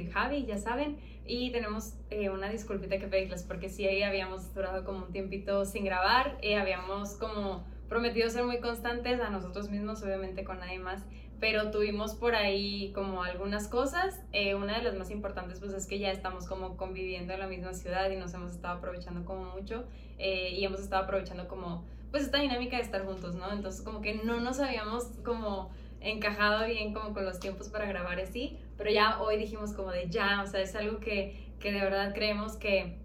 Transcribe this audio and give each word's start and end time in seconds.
y 0.00 0.10
Javi, 0.10 0.44
ya 0.44 0.58
saben. 0.58 0.98
Y 1.26 1.52
tenemos 1.52 1.94
eh, 2.10 2.30
una 2.30 2.50
disculpita 2.50 2.98
que 2.98 3.06
pedirles 3.06 3.42
porque 3.44 3.68
sí, 3.68 3.86
ahí 3.86 4.02
habíamos 4.02 4.52
durado 4.54 4.84
como 4.84 5.06
un 5.06 5.12
tiempito 5.12 5.64
sin 5.64 5.84
grabar. 5.84 6.38
Eh, 6.42 6.56
habíamos 6.56 7.14
como 7.14 7.64
prometido 7.88 8.28
ser 8.30 8.44
muy 8.44 8.60
constantes 8.60 9.20
a 9.20 9.30
nosotros 9.30 9.70
mismos, 9.70 10.02
obviamente 10.02 10.44
con 10.44 10.58
nadie 10.58 10.78
más. 10.78 11.04
Pero 11.38 11.70
tuvimos 11.70 12.14
por 12.14 12.34
ahí 12.34 12.92
como 12.94 13.22
algunas 13.22 13.68
cosas. 13.68 14.20
Eh, 14.32 14.54
una 14.54 14.76
de 14.76 14.82
las 14.82 14.96
más 14.96 15.10
importantes 15.10 15.60
pues 15.60 15.72
es 15.72 15.86
que 15.86 15.98
ya 15.98 16.10
estamos 16.10 16.46
como 16.46 16.76
conviviendo 16.76 17.32
en 17.32 17.40
la 17.40 17.46
misma 17.46 17.72
ciudad 17.72 18.10
y 18.10 18.16
nos 18.16 18.34
hemos 18.34 18.52
estado 18.52 18.78
aprovechando 18.78 19.24
como 19.24 19.44
mucho. 19.44 19.84
y 20.18 20.62
hemos 20.64 20.80
estado 20.80 21.04
aprovechando 21.04 21.48
como 21.48 21.84
pues 22.10 22.24
esta 22.24 22.38
dinámica 22.38 22.76
de 22.76 22.82
estar 22.82 23.04
juntos, 23.06 23.36
¿no? 23.36 23.50
Entonces 23.52 23.82
como 23.82 24.00
que 24.00 24.14
no 24.14 24.40
nos 24.40 24.60
habíamos 24.60 25.04
como 25.24 25.70
encajado 26.00 26.66
bien 26.66 26.92
como 26.92 27.12
con 27.12 27.24
los 27.24 27.40
tiempos 27.40 27.68
para 27.68 27.86
grabar 27.86 28.20
así, 28.20 28.58
pero 28.80 28.92
ya 28.92 29.20
hoy 29.20 29.36
dijimos 29.36 29.74
como 29.74 29.90
de 29.90 30.08
ya, 30.08 30.42
o 30.42 30.46
sea, 30.46 30.62
es 30.62 30.74
algo 30.74 31.00
que, 31.00 31.52
que 31.60 31.70
de 31.70 31.80
verdad 31.80 32.14
creemos 32.14 32.56
que, 32.56 32.96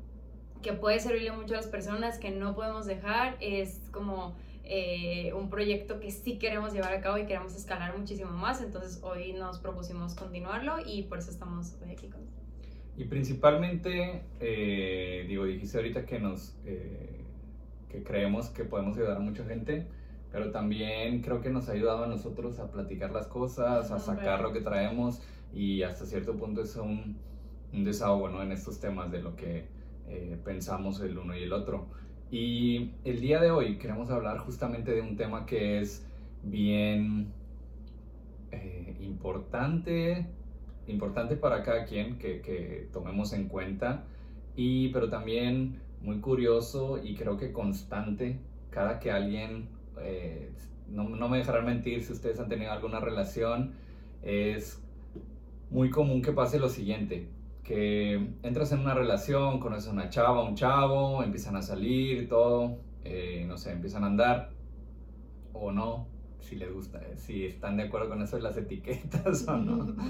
que 0.61 0.71
puede 0.71 1.01
servirle 1.01 1.34
mucho 1.34 1.53
a 1.53 1.57
las 1.57 1.67
personas, 1.67 2.17
que 2.17 2.31
no 2.31 2.55
podemos 2.55 2.85
dejar, 2.85 3.35
es 3.41 3.81
como 3.91 4.38
eh, 4.63 5.34
un 5.34 5.49
proyecto 5.49 5.99
que 5.99 6.11
sí 6.11 6.38
queremos 6.38 6.71
llevar 6.71 6.93
a 6.93 7.01
cabo 7.01 7.17
y 7.17 7.25
queremos 7.25 7.53
escalar 7.57 7.98
muchísimo 7.98 8.31
más, 8.31 8.61
entonces 8.61 9.01
hoy 9.03 9.34
nos 9.34 9.59
propusimos 9.59 10.15
continuarlo 10.15 10.77
y 10.85 11.03
por 11.03 11.17
eso 11.17 11.29
estamos 11.29 11.76
hoy 11.84 11.91
aquí 11.91 12.07
con 12.07 12.21
Y 12.95 13.03
principalmente, 13.03 14.21
eh, 14.39 15.26
digo, 15.27 15.43
dijiste 15.43 15.77
ahorita 15.77 16.05
que 16.05 16.20
nos... 16.21 16.55
Eh, 16.65 17.21
que 17.89 18.01
creemos 18.01 18.48
que 18.48 18.63
podemos 18.63 18.95
ayudar 18.95 19.17
a 19.17 19.20
mucha 19.20 19.43
gente, 19.43 19.87
pero 20.32 20.51
también 20.51 21.21
creo 21.21 21.41
que 21.41 21.49
nos 21.49 21.67
ha 21.67 21.73
ayudado 21.73 22.05
a 22.05 22.07
nosotros 22.07 22.60
a 22.60 22.71
platicar 22.71 23.12
las 23.12 23.27
cosas, 23.27 23.91
a 23.91 23.99
sacar 23.99 24.41
lo 24.41 24.54
que 24.54 24.62
traemos 24.62 25.21
y 25.55 25.81
hasta 25.84 26.05
cierto 26.05 26.35
punto 26.35 26.61
es 26.61 26.75
un, 26.75 27.17
un 27.73 27.84
desahogo 27.84 28.29
¿no? 28.29 28.43
en 28.43 28.51
estos 28.51 28.79
temas 28.79 29.09
de 29.11 29.21
lo 29.21 29.35
que 29.35 29.65
eh, 30.07 30.37
pensamos 30.43 30.99
el 31.01 31.17
uno 31.17 31.35
y 31.35 31.43
el 31.43 31.53
otro. 31.53 31.87
Y 32.29 32.91
el 33.05 33.21
día 33.21 33.39
de 33.39 33.51
hoy 33.51 33.77
queremos 33.77 34.09
hablar 34.09 34.39
justamente 34.39 34.91
de 34.91 35.01
un 35.01 35.15
tema 35.15 35.45
que 35.45 35.79
es 35.79 36.05
bien 36.43 37.31
eh, 38.51 38.98
importante, 38.99 40.27
importante 40.87 41.37
para 41.37 41.63
cada 41.63 41.85
quien 41.85 42.17
que, 42.17 42.41
que 42.41 42.89
tomemos 42.91 43.31
en 43.33 43.48
cuenta, 43.48 44.03
y, 44.55 44.89
pero 44.89 45.09
también 45.09 45.79
muy 46.01 46.20
curioso 46.20 46.99
y 47.03 47.15
creo 47.15 47.37
que 47.37 47.51
constante 47.51 48.39
cada 48.70 48.99
que 48.99 49.11
alguien, 49.11 49.70
eh, 50.01 50.51
no, 50.89 51.07
no, 51.09 51.29
me 51.29 51.37
dejarán 51.37 51.65
mentir 51.65 52.03
si 52.03 52.11
ustedes 52.11 52.39
han 52.39 52.49
tenido 52.49 52.71
alguna 52.71 52.99
relación, 52.99 53.71
es 54.21 54.85
muy 55.70 55.90
común 55.90 56.21
que 56.21 56.32
pase 56.32 56.60
lo 56.60 56.70
siguiente, 56.70 57.30
que 57.63 58.35
entras 58.44 58.71
en 58.71 58.80
una 58.80 58.94
relación, 58.94 59.60
conoces 59.60 59.90
a 59.90 59.91
una 59.91 60.10
chava, 60.10 60.44
un 60.44 60.55
chavo, 60.55 61.24
empiezan 61.24 61.55
a 61.55 61.62
salir 61.62 62.30
todo, 62.30 62.77
eh, 63.04 63.46
no 63.48 63.57
sé, 63.57 63.72
empiezan 63.72 64.03
a 64.03 64.07
andar 64.07 64.52
o 65.53 65.72
no, 65.72 66.07
si 66.40 66.56
les 66.56 66.72
gusta, 66.72 67.02
si 67.16 67.46
están 67.46 67.78
de 67.78 67.84
acuerdo 67.84 68.09
con 68.09 68.22
eso 68.22 68.35
de 68.35 68.44
las 68.44 68.57
etiquetas 68.57 69.47
o 69.47 69.57
no. 69.57 69.96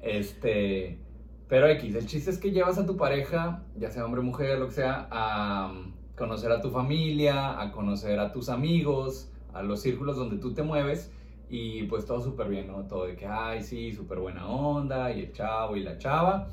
Este, 0.00 1.00
pero 1.48 1.66
X, 1.66 1.96
el 1.96 2.06
chiste 2.06 2.30
es 2.30 2.38
que 2.38 2.52
llevas 2.52 2.78
a 2.78 2.86
tu 2.86 2.96
pareja, 2.96 3.64
ya 3.76 3.90
sea 3.90 4.04
hombre 4.04 4.20
o 4.20 4.24
mujer, 4.24 4.60
lo 4.60 4.68
que 4.68 4.74
sea, 4.74 5.08
a 5.10 5.72
conocer 6.16 6.52
a 6.52 6.60
tu 6.60 6.70
familia, 6.70 7.60
a 7.60 7.72
conocer 7.72 8.20
a 8.20 8.30
tus 8.30 8.48
amigos, 8.48 9.32
a 9.52 9.62
los 9.64 9.80
círculos 9.80 10.16
donde 10.16 10.36
tú 10.36 10.54
te 10.54 10.62
mueves 10.62 11.10
y 11.50 11.84
pues 11.84 12.04
todo 12.04 12.20
súper 12.20 12.48
bien, 12.48 12.66
¿no? 12.66 12.84
Todo 12.86 13.06
de 13.06 13.16
que, 13.16 13.26
ay, 13.26 13.62
sí, 13.62 13.92
súper 13.92 14.18
buena 14.18 14.46
onda 14.48 15.12
y 15.12 15.20
el 15.20 15.32
chavo 15.32 15.76
y 15.76 15.82
la 15.82 15.98
chava. 15.98 16.48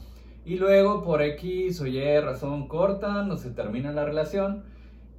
Y 0.45 0.57
luego 0.57 1.03
por 1.03 1.21
X 1.21 1.81
o 1.81 1.87
Y 1.87 2.19
razón 2.19 2.67
corta, 2.67 3.23
no 3.23 3.35
se 3.37 3.51
termina 3.51 3.91
la 3.91 4.05
relación 4.05 4.63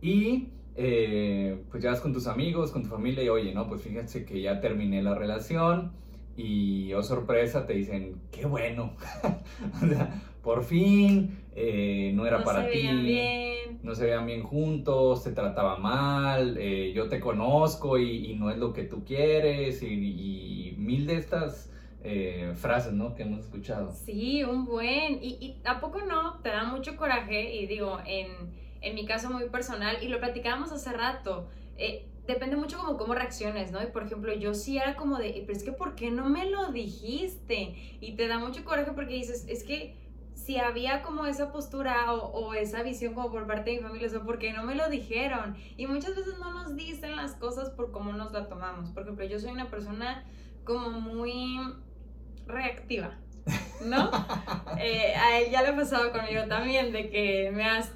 y 0.00 0.48
eh, 0.76 1.62
pues 1.70 1.82
llegas 1.82 2.00
con 2.00 2.12
tus 2.12 2.26
amigos, 2.26 2.70
con 2.70 2.82
tu 2.82 2.88
familia 2.88 3.22
y 3.24 3.28
oye, 3.28 3.52
no, 3.52 3.68
pues 3.68 3.82
fíjense 3.82 4.24
que 4.24 4.40
ya 4.40 4.60
terminé 4.60 5.02
la 5.02 5.14
relación 5.14 5.92
y 6.36 6.92
oh 6.92 7.02
sorpresa 7.02 7.66
te 7.66 7.72
dicen, 7.72 8.16
qué 8.30 8.46
bueno, 8.46 8.92
o 9.82 9.86
sea, 9.86 10.22
por 10.42 10.64
fin, 10.64 11.38
eh, 11.54 12.12
no 12.14 12.26
era 12.26 12.44
para 12.44 12.68
ti, 12.68 12.86
no 13.86 13.94
se 13.94 14.04
veían 14.04 14.26
bien 14.26 14.42
juntos, 14.42 15.22
se 15.22 15.30
trataba 15.30 15.78
mal, 15.78 16.58
eh, 16.58 16.92
yo 16.92 17.08
te 17.08 17.20
conozco 17.20 17.98
y, 17.98 18.34
no 18.34 18.50
es 18.50 18.58
lo 18.58 18.72
que 18.72 18.82
tú 18.82 19.04
quieres 19.04 19.80
y, 19.82 20.74
mil 20.76 21.06
de 21.06 21.16
estas 21.16 21.70
eh, 22.02 22.52
frases, 22.56 22.92
¿no? 22.92 23.14
Que 23.14 23.22
hemos 23.22 23.40
escuchado. 23.40 23.92
Sí, 23.92 24.42
un 24.42 24.66
buen, 24.66 25.22
y, 25.22 25.56
¿a 25.64 25.80
poco 25.80 26.00
no? 26.02 26.40
Te 26.40 26.48
da 26.48 26.64
mucho 26.64 26.96
coraje 26.96 27.54
y 27.54 27.66
digo, 27.66 27.98
en, 28.04 28.26
en 28.80 28.94
mi 28.96 29.06
caso 29.06 29.30
muy 29.30 29.48
personal, 29.48 29.98
y 30.02 30.08
lo 30.08 30.18
platicábamos 30.18 30.72
hace 30.72 30.92
rato, 30.92 31.48
depende 32.26 32.56
mucho 32.56 32.76
como 32.78 32.98
cómo 32.98 33.14
reacciones, 33.14 33.70
¿no? 33.70 33.80
Y 33.82 33.86
por 33.86 34.02
ejemplo, 34.02 34.34
yo 34.34 34.52
sí 34.52 34.78
era 34.78 34.96
como 34.96 35.18
de, 35.18 35.44
pero 35.46 35.56
es 35.56 35.64
que 35.64 35.72
¿por 35.72 35.94
qué 35.94 36.10
no 36.10 36.28
me 36.28 36.50
lo 36.50 36.72
dijiste? 36.72 37.76
Y 38.00 38.12
te 38.16 38.26
da 38.26 38.40
mucho 38.40 38.64
coraje 38.64 38.90
porque 38.92 39.14
dices, 39.14 39.46
es 39.48 39.62
que 39.62 39.94
si 40.36 40.58
había 40.58 41.02
como 41.02 41.26
esa 41.26 41.50
postura 41.50 42.12
o, 42.12 42.54
esa 42.54 42.82
visión 42.82 43.14
como 43.14 43.32
por 43.32 43.46
parte 43.46 43.70
de 43.70 43.78
mi 43.78 43.82
familia, 43.82 44.08
o 44.16 44.24
¿por 44.24 44.38
qué 44.38 44.52
no 44.52 44.62
me 44.62 44.74
lo 44.74 44.88
dijeron? 44.88 45.56
Y 45.76 45.86
muchas 45.86 46.14
veces 46.14 46.38
no 46.38 46.52
nos 46.52 46.76
dicen 46.76 47.16
las 47.16 47.34
cosas 47.34 47.70
por 47.70 47.90
cómo 47.90 48.12
nos 48.12 48.32
la 48.32 48.46
tomamos. 48.46 48.90
Por 48.90 49.02
ejemplo, 49.02 49.24
yo 49.24 49.40
soy 49.40 49.50
una 49.50 49.70
persona 49.70 50.24
como 50.64 50.90
muy 51.00 51.58
reactiva, 52.46 53.18
¿no? 53.84 54.10
Eh, 54.78 55.14
a 55.16 55.38
él 55.38 55.50
ya 55.50 55.62
le 55.62 55.68
ha 55.68 55.76
pasado 55.76 56.12
conmigo 56.12 56.42
también, 56.48 56.92
de 56.92 57.08
que 57.08 57.50
me 57.50 57.64
has... 57.64 57.94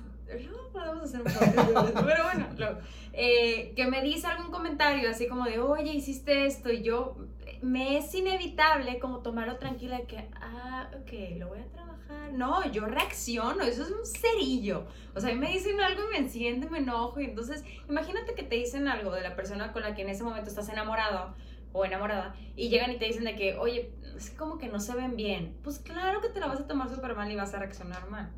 No 0.51 0.73
podemos 0.73 1.03
hacer 1.03 1.21
un 1.21 2.05
pero 2.07 2.25
bueno, 2.25 2.47
lo, 2.57 2.79
eh, 3.13 3.75
que 3.77 3.87
me 3.87 4.01
dice 4.03 4.27
algún 4.29 4.51
comentario 4.51 5.11
así 5.11 5.29
como 5.29 5.45
de, 5.45 5.59
oye, 5.59 5.93
hiciste 5.93 6.47
esto, 6.47 6.73
y 6.73 6.83
yo, 6.83 7.19
me 7.61 7.99
es 7.99 8.15
inevitable 8.15 8.99
como 8.99 9.19
tomarlo 9.19 9.57
tranquila 9.59 9.99
de 9.99 10.07
que, 10.07 10.31
ah, 10.41 10.91
ok, 10.95 11.39
lo 11.39 11.49
voy 11.49 11.59
a 11.59 11.67
No, 12.33 12.71
yo 12.71 12.87
reacciono, 12.87 13.63
eso 13.63 13.83
es 13.83 13.91
un 13.91 14.07
cerillo. 14.07 14.87
O 15.15 15.21
sea, 15.21 15.31
a 15.31 15.35
mí 15.35 15.39
me 15.39 15.51
dicen 15.51 15.81
algo 15.81 16.03
y 16.05 16.13
me 16.13 16.19
enciende, 16.19 16.71
me 16.71 16.79
enojo, 16.79 17.21
y 17.21 17.25
entonces, 17.25 17.65
imagínate 17.89 18.35
que 18.35 18.43
te 18.43 18.57
dicen 18.57 18.89
algo 18.89 19.13
de 19.13 19.23
la 19.23 19.35
persona 19.37 19.73
con 19.73 19.83
la 19.83 19.95
que 19.95 20.03
en 20.03 20.09
ese 20.09 20.23
momento 20.23 20.49
estás 20.49 20.69
enamorado 20.69 21.35
o 21.73 21.85
enamorada 21.85 22.35
y 22.57 22.69
llegan 22.69 22.91
y 22.91 22.99
te 22.99 23.07
dicen 23.07 23.25
de 23.25 23.37
que, 23.37 23.57
oye, 23.57 23.93
es 24.17 24.31
como 24.31 24.59
que 24.59 24.69
no 24.69 24.81
se 24.81 24.95
ven 24.95 25.17
bien. 25.17 25.57
Pues 25.63 25.79
claro 25.79 26.21
que 26.21 26.29
te 26.29 26.41
la 26.41 26.47
vas 26.47 26.61
a 26.61 26.67
tomar 26.67 26.89
súper 26.89 27.15
mal 27.17 27.31
y 27.31 27.37
vas 27.37 27.55
a 27.55 27.59
reaccionar 27.59 28.09
mal. 28.11 28.31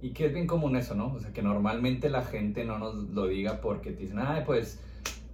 Y 0.00 0.12
que 0.12 0.26
es 0.26 0.34
bien 0.34 0.46
común 0.46 0.76
eso, 0.76 0.94
¿no? 0.94 1.12
O 1.12 1.20
sea, 1.20 1.32
que 1.32 1.42
normalmente 1.42 2.10
la 2.10 2.22
gente 2.22 2.64
no 2.64 2.78
nos 2.78 2.94
lo 2.94 3.28
diga 3.28 3.60
porque 3.60 3.92
te 3.92 4.02
dicen, 4.02 4.18
ay, 4.18 4.42
pues, 4.44 4.80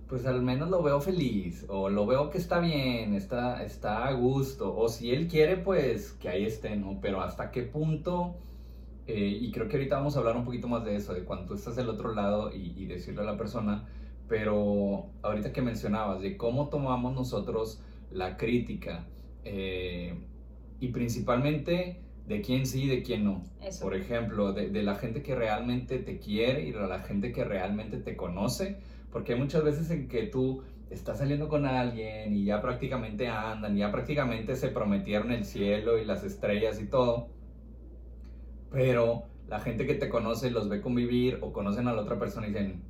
pues 0.09 0.25
al 0.25 0.43
menos 0.43 0.71
lo 0.71 0.83
veo 0.83 1.01
feliz, 1.01 1.67
o 1.69 1.91
lo 1.91 2.07
veo 2.07 2.31
que 2.31 2.39
está 2.39 2.61
bien, 2.61 3.15
está, 3.15 3.63
está 3.63 4.07
a 4.07 4.13
gusto, 4.13 4.75
o 4.75 4.89
si 4.89 5.11
él 5.11 5.29
quiere, 5.29 5.59
pues 5.59 6.13
que 6.13 6.31
ahí 6.31 6.47
esté, 6.47 6.77
¿no? 6.77 6.99
Pero 7.03 7.21
hasta 7.21 7.51
qué 7.51 7.63
punto, 7.63 8.35
eh, 9.07 9.39
y 9.41 9.53
creo 9.53 9.69
que 9.69 9.77
ahorita 9.77 9.97
vamos 9.97 10.17
a 10.17 10.21
hablar 10.21 10.37
un 10.37 10.47
poquito 10.47 10.67
más 10.67 10.85
de 10.85 10.97
eso, 10.97 11.13
de 11.13 11.25
cuando 11.25 11.47
tú 11.47 11.55
estás 11.55 11.77
del 11.77 11.91
otro 11.91 12.15
lado 12.15 12.51
y, 12.55 12.87
decirle 12.87 13.21
a 13.21 13.25
la 13.25 13.37
persona, 13.37 13.87
pero 14.29 15.07
ahorita 15.23 15.53
que 15.53 15.61
mencionabas, 15.61 16.23
de 16.23 16.39
cómo 16.39 16.69
tomamos 16.69 17.15
nosotros 17.15 17.83
la 18.11 18.39
crítica, 18.39 19.05
eh, 19.45 20.19
y 20.81 20.89
principalmente 20.89 22.01
de 22.27 22.41
quién 22.41 22.67
sí 22.67 22.85
y 22.85 22.89
de 22.89 23.03
quién 23.03 23.25
no. 23.25 23.43
Por 23.83 23.95
ejemplo, 23.95 24.55
de, 24.55 24.71
de, 24.71 24.83
la 24.83 24.95
gente 24.95 25.23
que 25.23 25.35
realmente 25.35 25.99
te 25.99 26.19
quiere 26.19 26.67
y 26.67 26.73
de 26.73 26.87
la 26.87 27.01
gente 27.01 27.33
que 27.33 27.45
realmente 27.45 27.99
te 27.99 28.17
conoce, 28.17 28.79
porque 29.11 29.35
hay 29.35 29.39
muchas 29.39 29.65
veces 29.65 29.91
en 29.91 30.09
que 30.09 30.25
tú 30.25 30.63
estás 30.91 31.19
saliendo 31.19 31.49
con 31.49 31.67
alguien 31.67 32.33
y 32.33 32.45
ya 32.45 32.61
prácticamente 32.63 33.29
andan, 33.29 33.77
ya 33.77 33.93
prácticamente 33.93 34.57
se 34.57 34.69
prometieron 34.69 35.33
el 35.33 35.45
cielo 35.45 35.99
y 35.99 36.05
las 36.05 36.25
estrellas 36.25 36.81
y 36.81 36.87
todo, 36.87 37.29
pero 38.71 39.25
la 39.49 39.61
gente 39.61 39.87
que 39.87 39.95
te 39.95 40.09
conoce 40.09 40.51
los 40.51 40.69
ve 40.69 40.81
convivir 40.81 41.39
o 41.43 41.53
conocen 41.53 41.89
a 41.89 41.95
la 41.95 42.03
otra 42.03 42.19
persona 42.19 42.47
y 42.47 42.51
dicen, 42.51 42.83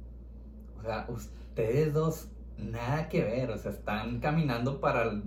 o 0.79 0.83
sea, 0.83 1.07
ustedes 1.09 1.93
dos 1.93 2.31
nada 2.57 3.09
que 3.09 3.23
ver, 3.23 3.51
o 3.51 3.59
sea, 3.59 3.71
están 3.71 4.21
caminando 4.21 4.81
para 4.81 5.21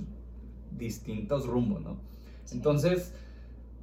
distintos 0.71 1.45
rumbos, 1.45 1.81
¿no? 1.81 1.97
Entonces, 2.51 3.13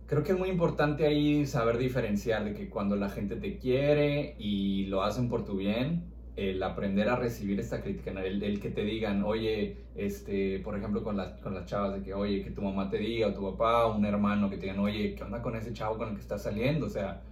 Creo 0.08 0.22
que 0.22 0.32
es 0.32 0.38
muy 0.38 0.48
importante 0.48 1.06
ahí 1.06 1.44
saber 1.44 1.76
diferenciar 1.76 2.42
de 2.42 2.54
que 2.54 2.70
cuando 2.70 2.96
la 2.96 3.10
gente 3.10 3.36
te 3.36 3.58
quiere 3.58 4.36
y 4.38 4.86
lo 4.86 5.02
hacen 5.02 5.28
por 5.28 5.44
tu 5.44 5.58
bien, 5.58 6.04
el 6.38 6.62
aprender 6.62 7.08
a 7.08 7.16
recibir 7.16 7.58
esta 7.58 7.80
crítica, 7.80 8.12
el, 8.12 8.40
el, 8.42 8.60
que 8.60 8.70
te 8.70 8.84
digan, 8.84 9.24
oye, 9.24 9.76
este, 9.96 10.60
por 10.60 10.78
ejemplo, 10.78 11.02
con, 11.02 11.16
las 11.16 11.32
con 11.40 11.52
las 11.52 11.66
chavas, 11.66 11.94
de 11.94 12.02
que, 12.02 12.14
oye, 12.14 12.44
que 12.44 12.52
tu 12.52 12.62
mamá 12.62 12.88
te 12.88 12.98
diga, 12.98 13.26
o 13.26 13.34
tu 13.34 13.42
papá, 13.42 13.86
o 13.86 13.96
un 13.96 14.04
hermano, 14.04 14.48
que 14.48 14.56
te 14.56 14.66
digan, 14.66 14.78
oye, 14.78 15.16
¿qué 15.16 15.24
onda 15.24 15.42
con 15.42 15.56
ese 15.56 15.72
chavo 15.72 15.98
con 15.98 16.10
el 16.10 16.14
que 16.14 16.20
estás 16.20 16.44
saliendo? 16.44 16.86
O 16.86 16.90
sea, 16.90 17.22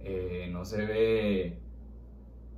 eh, 0.00 0.48
no 0.50 0.64
se 0.64 0.86
ve, 0.86 1.58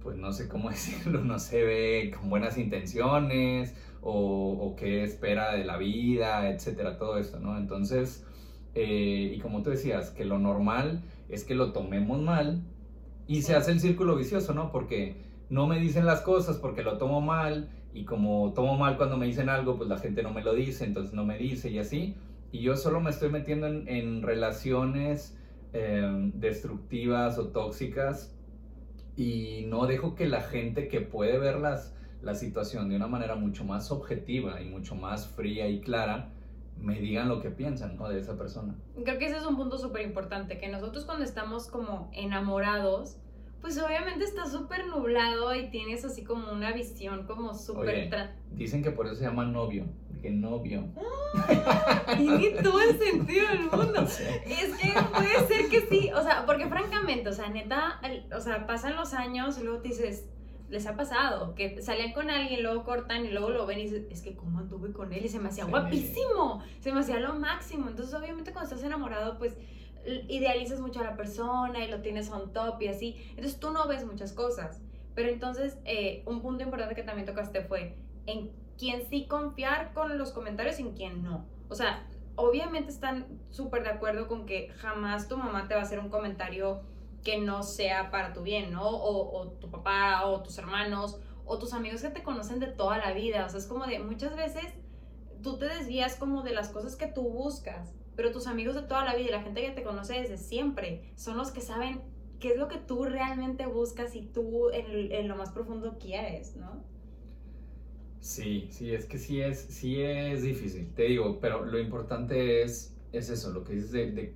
pues 0.01 0.17
no 0.17 0.33
sé 0.33 0.49
cómo 0.49 0.71
decirlo, 0.71 1.25
no 1.25 1.41
se 1.41 1.65
ve 1.65 2.13
con 2.17 2.31
buenas 2.31 2.57
intenciones, 2.57 3.75
o, 4.01 4.53
o 4.53 4.77
qué 4.77 5.03
espera 5.03 5.55
de 5.55 5.65
la 5.65 5.77
vida, 5.77 6.51
etcétera, 6.51 6.99
todo 6.99 7.19
esto, 7.19 7.41
¿no? 7.41 7.59
Entonces, 7.59 8.25
eh, 8.75 9.33
y 9.35 9.41
como 9.41 9.63
tú 9.63 9.71
decías, 9.71 10.11
que 10.11 10.25
lo 10.25 10.39
normal 10.39 11.03
es 11.29 11.45
que 11.45 11.55
lo 11.57 11.73
tomemos 11.73 12.21
mal 12.21 12.63
y 13.27 13.43
se 13.43 13.55
hace 13.57 13.73
el 13.73 13.81
círculo 13.81 14.15
vicioso, 14.17 14.55
¿no? 14.55 14.71
Porque 14.71 15.24
no 15.51 15.67
me 15.67 15.79
dicen 15.79 16.07
las 16.07 16.21
cosas 16.21 16.59
porque 16.59 16.83
lo 16.83 16.99
tomo 16.99 17.21
mal 17.21 17.71
y 17.93 18.05
como 18.05 18.53
tomo 18.55 18.77
mal 18.77 18.97
cuando 18.97 19.17
me 19.17 19.27
dicen 19.27 19.49
algo, 19.49 19.77
pues 19.77 19.89
la 19.89 19.99
gente 19.99 20.23
no 20.23 20.33
me 20.33 20.43
lo 20.43 20.55
dice, 20.55 20.85
entonces 20.85 21.15
no 21.15 21.25
me 21.25 21.39
dice 21.39 21.71
y 21.71 21.79
así. 21.79 22.17
Y 22.51 22.61
yo 22.61 22.77
solo 22.77 23.01
me 23.01 23.11
estoy 23.11 23.31
metiendo 23.31 23.67
en, 23.67 24.23
relaciones 24.23 25.39
em, 25.73 26.33
destructivas 26.33 27.39
o 27.39 27.49
tóxicas 27.49 28.35
y 29.17 29.65
no 29.69 29.87
dejo 29.87 30.15
que 30.15 30.27
la 30.27 30.41
gente 30.41 30.89
que 30.89 31.01
puede 31.01 31.39
ver 31.39 31.59
las, 31.61 31.95
la 32.23 32.35
situación 32.35 32.89
de 32.89 32.97
una 32.97 33.07
manera 33.07 33.37
mucho 33.37 33.65
más 33.65 33.91
objetiva 33.93 34.61
y 34.61 34.69
mucho 34.69 34.95
más 34.95 35.29
fría 35.29 35.69
y 35.69 35.81
clara, 35.81 36.31
me 36.81 37.01
digan 37.01 37.29
lo 37.29 37.41
que 37.41 37.51
piensan 37.51 37.97
¿no? 37.97 38.09
de 38.09 38.19
esa 38.19 38.37
persona. 38.37 38.75
Creo 39.05 39.19
que 39.19 39.27
ese 39.27 39.37
es 39.37 39.47
un 39.47 39.57
punto 39.57 39.79
súper 39.79 40.03
importante, 40.03 40.59
que 40.59 40.69
nosotros 40.69 41.05
cuando 41.05 41.25
estamos 41.25 41.69
como 41.69 42.11
enamorados, 42.13 43.19
pues 43.65 43.79
obviamente 43.79 44.25
está 44.25 44.45
súper 44.45 44.87
nublado 44.89 45.55
y 45.55 45.71
tienes 45.71 46.05
así 46.05 46.23
como 46.23 46.53
una 46.53 46.73
visión 46.73 47.27
como 47.27 47.55
súper... 47.55 48.35
Dicen 48.51 48.83
que 48.83 48.91
por 48.91 49.07
eso 49.07 49.15
se 49.15 49.25
llama 49.25 49.47
novio, 49.47 49.87
que 50.21 50.29
novio. 50.29 50.87
¡Ah! 51.35 52.15
Tiene 52.15 52.51
todo 52.63 52.79
el 52.83 52.99
sentido 52.99 53.49
del 53.49 53.61
mundo. 53.61 54.03
Es 54.47 54.75
que 54.77 54.93
puede 55.15 55.47
ser 55.47 55.71
que 55.71 55.81
sí, 55.89 56.11
o 56.13 56.23
sea, 56.23 56.45
porque 56.45 56.69
francamente, 56.69 57.31
o 57.31 57.33
sea, 57.33 57.49
neta, 57.49 58.03
o 58.37 58.41
sea, 58.43 58.67
pasan 58.67 58.97
los 58.97 59.15
años 59.15 59.59
y 59.59 59.63
luego 59.63 59.79
te 59.79 59.89
dices, 59.89 60.29
les 60.69 60.87
ha 60.87 60.95
pasado, 60.95 61.55
que 61.55 61.81
salían 61.81 62.13
con 62.13 62.29
alguien, 62.29 62.63
luego 62.63 62.85
cortan 62.85 63.25
y 63.25 63.31
luego 63.31 63.49
lo 63.49 63.65
ven 63.65 63.79
y 63.79 63.85
dicen, 63.85 64.09
es 64.11 64.21
que 64.21 64.37
cómo 64.37 64.59
anduve 64.59 64.93
con 64.93 65.11
él 65.11 65.25
y 65.25 65.29
se 65.29 65.39
me 65.39 65.49
hacía 65.49 65.65
guapísimo, 65.65 66.63
se 66.81 66.93
me 66.93 67.01
hacía 67.01 67.19
lo 67.19 67.33
máximo. 67.33 67.89
Entonces, 67.89 68.15
obviamente, 68.15 68.53
cuando 68.53 68.69
estás 68.69 68.85
enamorado, 68.85 69.39
pues 69.39 69.57
idealizas 70.07 70.81
mucho 70.81 71.01
a 71.01 71.05
la 71.05 71.17
persona 71.17 71.85
y 71.85 71.91
lo 71.91 72.01
tienes 72.01 72.31
on 72.31 72.53
top 72.53 72.81
y 72.83 72.89
así. 72.89 73.17
Entonces 73.31 73.59
tú 73.59 73.71
no 73.71 73.87
ves 73.89 74.05
muchas 74.05 74.33
cosas. 74.33 74.81
Pero 75.15 75.29
entonces 75.29 75.79
eh, 75.85 76.23
un 76.27 76.43
punto 76.43 76.65
importante 76.65 76.95
que 76.95 77.03
también 77.03 77.27
tocaste 77.27 77.63
fue 77.63 77.97
en 78.27 78.53
quién 78.79 79.07
sí 79.09 79.27
confiar 79.27 79.93
con 79.93 80.19
los 80.19 80.33
comentarios 80.33 80.79
y 80.79 80.83
en 80.83 80.95
quién 80.95 81.23
no. 81.23 81.47
O 81.69 81.75
sea, 81.75 82.07
obviamente 82.37 82.91
están 82.91 83.41
súper 83.51 83.85
de 83.85 83.91
acuerdo 83.91 84.27
con 84.27 84.47
que 84.47 84.69
jamás 84.77 85.29
tu 85.29 85.37
mamá 85.37 85.69
te 85.69 85.75
va 85.75 85.81
a 85.81 85.85
hacer 85.85 86.01
un 86.01 86.09
comentario 86.09 86.83
que 87.23 87.39
no 87.39 87.63
sea 87.63 88.11
para 88.11 88.33
tu 88.33 88.43
bien, 88.43 88.73
¿no? 88.73 88.89
O, 88.89 89.39
o 89.39 89.49
tu 89.53 89.71
papá 89.71 90.27
o 90.27 90.43
tus 90.43 90.59
hermanos 90.59 91.19
o 91.47 91.59
tus 91.59 91.73
amigos 91.73 92.03
que 92.03 92.11
te 92.11 92.23
conocen 92.23 92.59
de 92.59 92.67
toda 92.67 92.99
la 92.99 93.13
vida. 93.13 93.47
O 93.47 93.49
sea, 93.49 93.59
es 93.59 93.67
como 93.67 93.87
de 93.87 93.99
muchas 93.99 94.37
veces 94.37 94.65
tú 95.43 95.59
te 95.59 95.67
desvías 95.67 96.17
como 96.17 96.43
de 96.43 96.53
las 96.53 96.71
cosas 96.71 96.97
que 96.97 97.07
tú 97.07 97.23
buscas 97.23 97.95
pero 98.17 98.33
tus 98.33 98.47
amigos 98.47 98.75
de 98.75 98.83
toda 98.83 99.05
la 99.05 99.15
vida 99.15 99.29
y 99.29 99.33
la 99.33 99.43
gente 99.43 99.63
que 99.63 99.71
te 99.71 99.83
conoce 99.83 100.15
desde 100.15 100.39
siempre 100.39 101.13
son 101.17 101.37
los 101.37 101.51
que 101.51 101.61
saben 101.61 102.01
qué 102.41 102.53
es 102.53 102.59
lo 102.59 102.69
que 102.69 102.79
tú 102.79 103.05
realmente 103.05 103.67
buscas 103.67 104.15
y 104.15 104.23
tú 104.23 104.71
en, 104.71 105.29
lo 105.29 105.37
más 105.37 105.51
profundo 105.51 105.99
quieres, 105.99 106.57
¿no? 106.57 106.85
Sí, 108.21 108.69
sí, 108.71 108.95
es 108.95 109.07
que 109.07 109.19
sí 109.19 109.41
es, 109.41 109.61
sí 109.61 110.01
es 110.01 110.43
difícil, 110.43 110.93
te 110.95 111.05
digo, 111.05 111.39
pero 111.41 111.65
lo 111.65 111.79
importante 111.79 112.63
es, 112.63 112.97
es 113.13 113.29
eso, 113.29 113.53
lo 113.53 113.65
que 113.65 113.75
dices 113.75 113.93
de, 113.93 114.13
de 114.13 114.35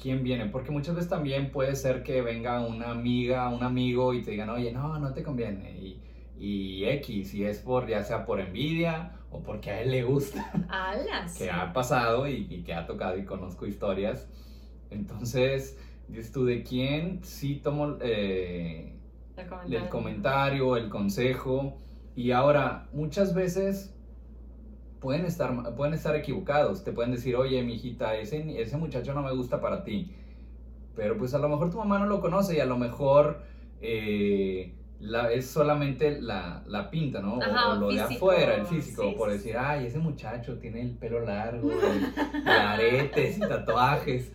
quién 0.00 0.22
viene, 0.22 0.46
porque 0.46 0.70
muchas 0.70 0.94
veces 0.94 1.10
también 1.10 1.52
puede 1.52 1.76
ser 1.76 2.02
que 2.02 2.22
venga 2.22 2.66
una 2.66 2.90
amiga, 2.90 3.50
un 3.50 3.62
amigo 3.62 4.14
y 4.14 4.22
te 4.22 4.30
digan, 4.30 4.48
oye, 4.48 4.72
no, 4.72 4.98
no 4.98 5.12
te 5.12 5.22
conviene, 5.22 5.78
y, 5.78 6.00
y 6.38 6.84
X, 6.86 7.34
y 7.34 7.44
es 7.44 7.58
por, 7.58 7.86
ya 7.86 8.02
sea 8.02 8.24
por 8.24 8.40
envidia 8.40 9.19
o 9.30 9.42
porque 9.42 9.70
a 9.70 9.82
él 9.82 9.90
le 9.90 10.02
gusta. 10.02 10.50
Alas. 10.68 11.34
que 11.38 11.50
ha 11.50 11.72
pasado 11.72 12.28
y, 12.28 12.62
que 12.62 12.74
ha 12.74 12.86
tocado 12.86 13.16
y 13.16 13.24
conozco 13.24 13.66
historias. 13.66 14.28
Entonces, 14.90 15.78
dices 16.08 16.32
tú, 16.32 16.44
¿de 16.44 16.62
quién 16.62 17.22
sí 17.22 17.56
tomo 17.56 17.96
eh, 18.00 18.96
el, 19.68 19.88
comentario. 19.88 20.76
el 20.76 20.88
consejo? 20.88 21.78
Y 22.16 22.32
ahora, 22.32 22.88
muchas 22.92 23.34
veces 23.34 23.94
pueden 24.98 25.24
estar, 25.24 25.74
pueden 25.76 25.94
estar 25.94 26.16
equivocados. 26.16 26.82
Te 26.82 26.92
pueden 26.92 27.12
decir, 27.12 27.36
oye, 27.36 27.62
mi 27.62 27.74
hijita, 27.74 28.16
ese, 28.16 28.60
ese 28.60 28.76
muchacho 28.76 29.14
no 29.14 29.22
me 29.22 29.32
gusta 29.32 29.60
para 29.60 29.84
ti. 29.84 30.12
Pero 30.96 31.16
pues 31.16 31.34
a 31.34 31.38
lo 31.38 31.48
mejor 31.48 31.70
tu 31.70 31.78
mamá 31.78 32.00
no 32.00 32.06
lo 32.06 32.20
conoce 32.20 32.56
y 32.56 32.60
a 32.60 32.66
lo 32.66 32.76
mejor... 32.76 33.42
Eh, 33.80 34.74
la, 35.00 35.32
es 35.32 35.46
solamente 35.46 36.20
la, 36.20 36.62
la 36.66 36.90
pinta, 36.90 37.20
¿no? 37.20 37.38
o, 37.38 37.74
lo 37.76 37.88
de 37.88 38.00
afuera, 38.00 38.54
el 38.56 38.66
físico, 38.66 39.14
por 39.16 39.30
decir, 39.30 39.56
ay, 39.56 39.86
ese 39.86 39.98
muchacho 39.98 40.58
tiene 40.58 40.82
el 40.82 40.90
pelo 40.90 41.20
largo, 41.20 41.70
y, 42.44 42.48
aretes 42.48 43.38
y 43.38 43.40
tatuajes. 43.40 44.32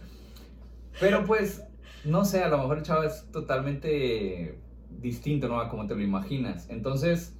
Pero 0.99 1.23
pues, 1.23 1.63
no 2.03 2.25
sé, 2.25 2.43
a 2.43 2.49
lo 2.49 2.57
mejor 2.57 2.79
el 2.79 2.83
chavo 2.83 3.03
es 3.03 3.29
totalmente 3.31 4.59
distinto, 4.89 5.47
¿no? 5.47 5.59
A 5.59 5.69
como 5.69 5.85
te 5.85 5.95
lo 5.95 6.01
imaginas. 6.01 6.67
Entonces, 6.69 7.37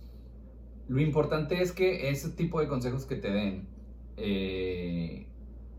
lo 0.87 1.01
importante 1.01 1.61
es 1.61 1.71
que 1.71 2.09
ese 2.09 2.29
tipo 2.29 2.59
de 2.59 2.67
consejos 2.67 3.05
que 3.05 3.15
te 3.15 3.31
den, 3.31 3.67
eh, 4.17 5.27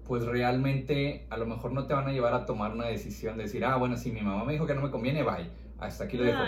pues 0.05 0.25
realmente 0.25 1.27
a 1.31 1.37
lo 1.37 1.47
mejor 1.47 1.73
no 1.73 1.87
te 1.87 1.95
van 1.95 2.09
a 2.09 2.13
llevar 2.13 2.35
a 2.35 2.45
tomar 2.45 2.73
una 2.73 2.87
decisión 2.87 3.37
de 3.37 3.45
decir, 3.45 3.65
ah, 3.65 3.77
bueno, 3.77 3.97
si 3.97 4.11
mi 4.11 4.23
mamá 4.23 4.45
me 4.45 4.55
dijo 4.55 4.67
que 4.67 4.75
no 4.75 4.83
me 4.83 4.91
conviene, 4.91 5.23
bye 5.23 5.66
hasta 5.79 6.05
aquí 6.05 6.17
lo 6.17 6.25
dejo. 6.25 6.43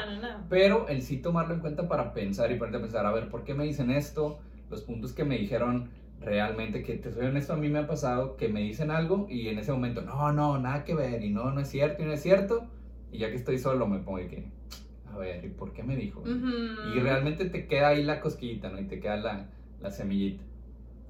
Pero 0.49 0.89
el 0.89 1.03
sí 1.03 1.19
tomarlo 1.19 1.55
en 1.55 1.61
cuenta 1.61 1.89
para 1.89 2.13
pensar 2.13 2.51
y 2.51 2.57
ponerte 2.57 2.79
a 2.79 2.81
pensar, 2.81 3.07
a 3.07 3.13
ver, 3.13 3.29
¿por 3.29 3.45
qué 3.45 3.55
me 3.55 3.65
dicen 3.65 3.91
esto? 3.91 4.41
Los 4.71 4.83
puntos 4.83 5.13
que 5.13 5.25
me 5.25 5.39
dijeron 5.39 5.91
realmente, 6.21 6.83
que 6.83 6.95
te 6.95 7.13
soy 7.13 7.27
honesto, 7.27 7.53
a 7.53 7.57
mí 7.57 7.69
me 7.69 7.79
ha 7.79 7.87
pasado 7.87 8.37
que 8.37 8.49
me 8.49 8.61
dicen 8.61 8.91
algo 8.91 9.27
y 9.31 9.49
en 9.49 9.59
ese 9.59 9.73
momento, 9.73 10.03
no, 10.03 10.33
no, 10.33 10.59
nada 10.59 10.85
que 10.85 10.95
ver, 10.95 11.23
y 11.23 11.31
no, 11.31 11.51
no 11.53 11.61
es 11.61 11.69
cierto, 11.69 12.03
y 12.03 12.07
no 12.07 12.13
es 12.13 12.23
cierto. 12.23 12.67
Y 13.13 13.19
ya 13.19 13.31
que 13.31 13.37
estoy 13.37 13.59
solo, 13.59 13.87
me 13.87 13.99
pongo 13.99 14.19
de 14.19 14.27
que, 14.29 14.49
a 15.13 15.17
ver, 15.17 15.45
¿y 15.45 15.49
por 15.49 15.73
qué 15.73 15.83
me 15.83 15.97
dijo? 15.97 16.23
Y 16.95 17.01
realmente 17.01 17.45
te 17.47 17.67
queda 17.67 17.89
ahí 17.89 18.03
la 18.03 18.21
cosquillita, 18.21 18.69
¿no? 18.69 18.81
Y 18.81 18.85
te 18.85 18.99
queda 19.01 19.17
la, 19.17 19.47
la 19.81 19.91
semillita. 19.91 20.43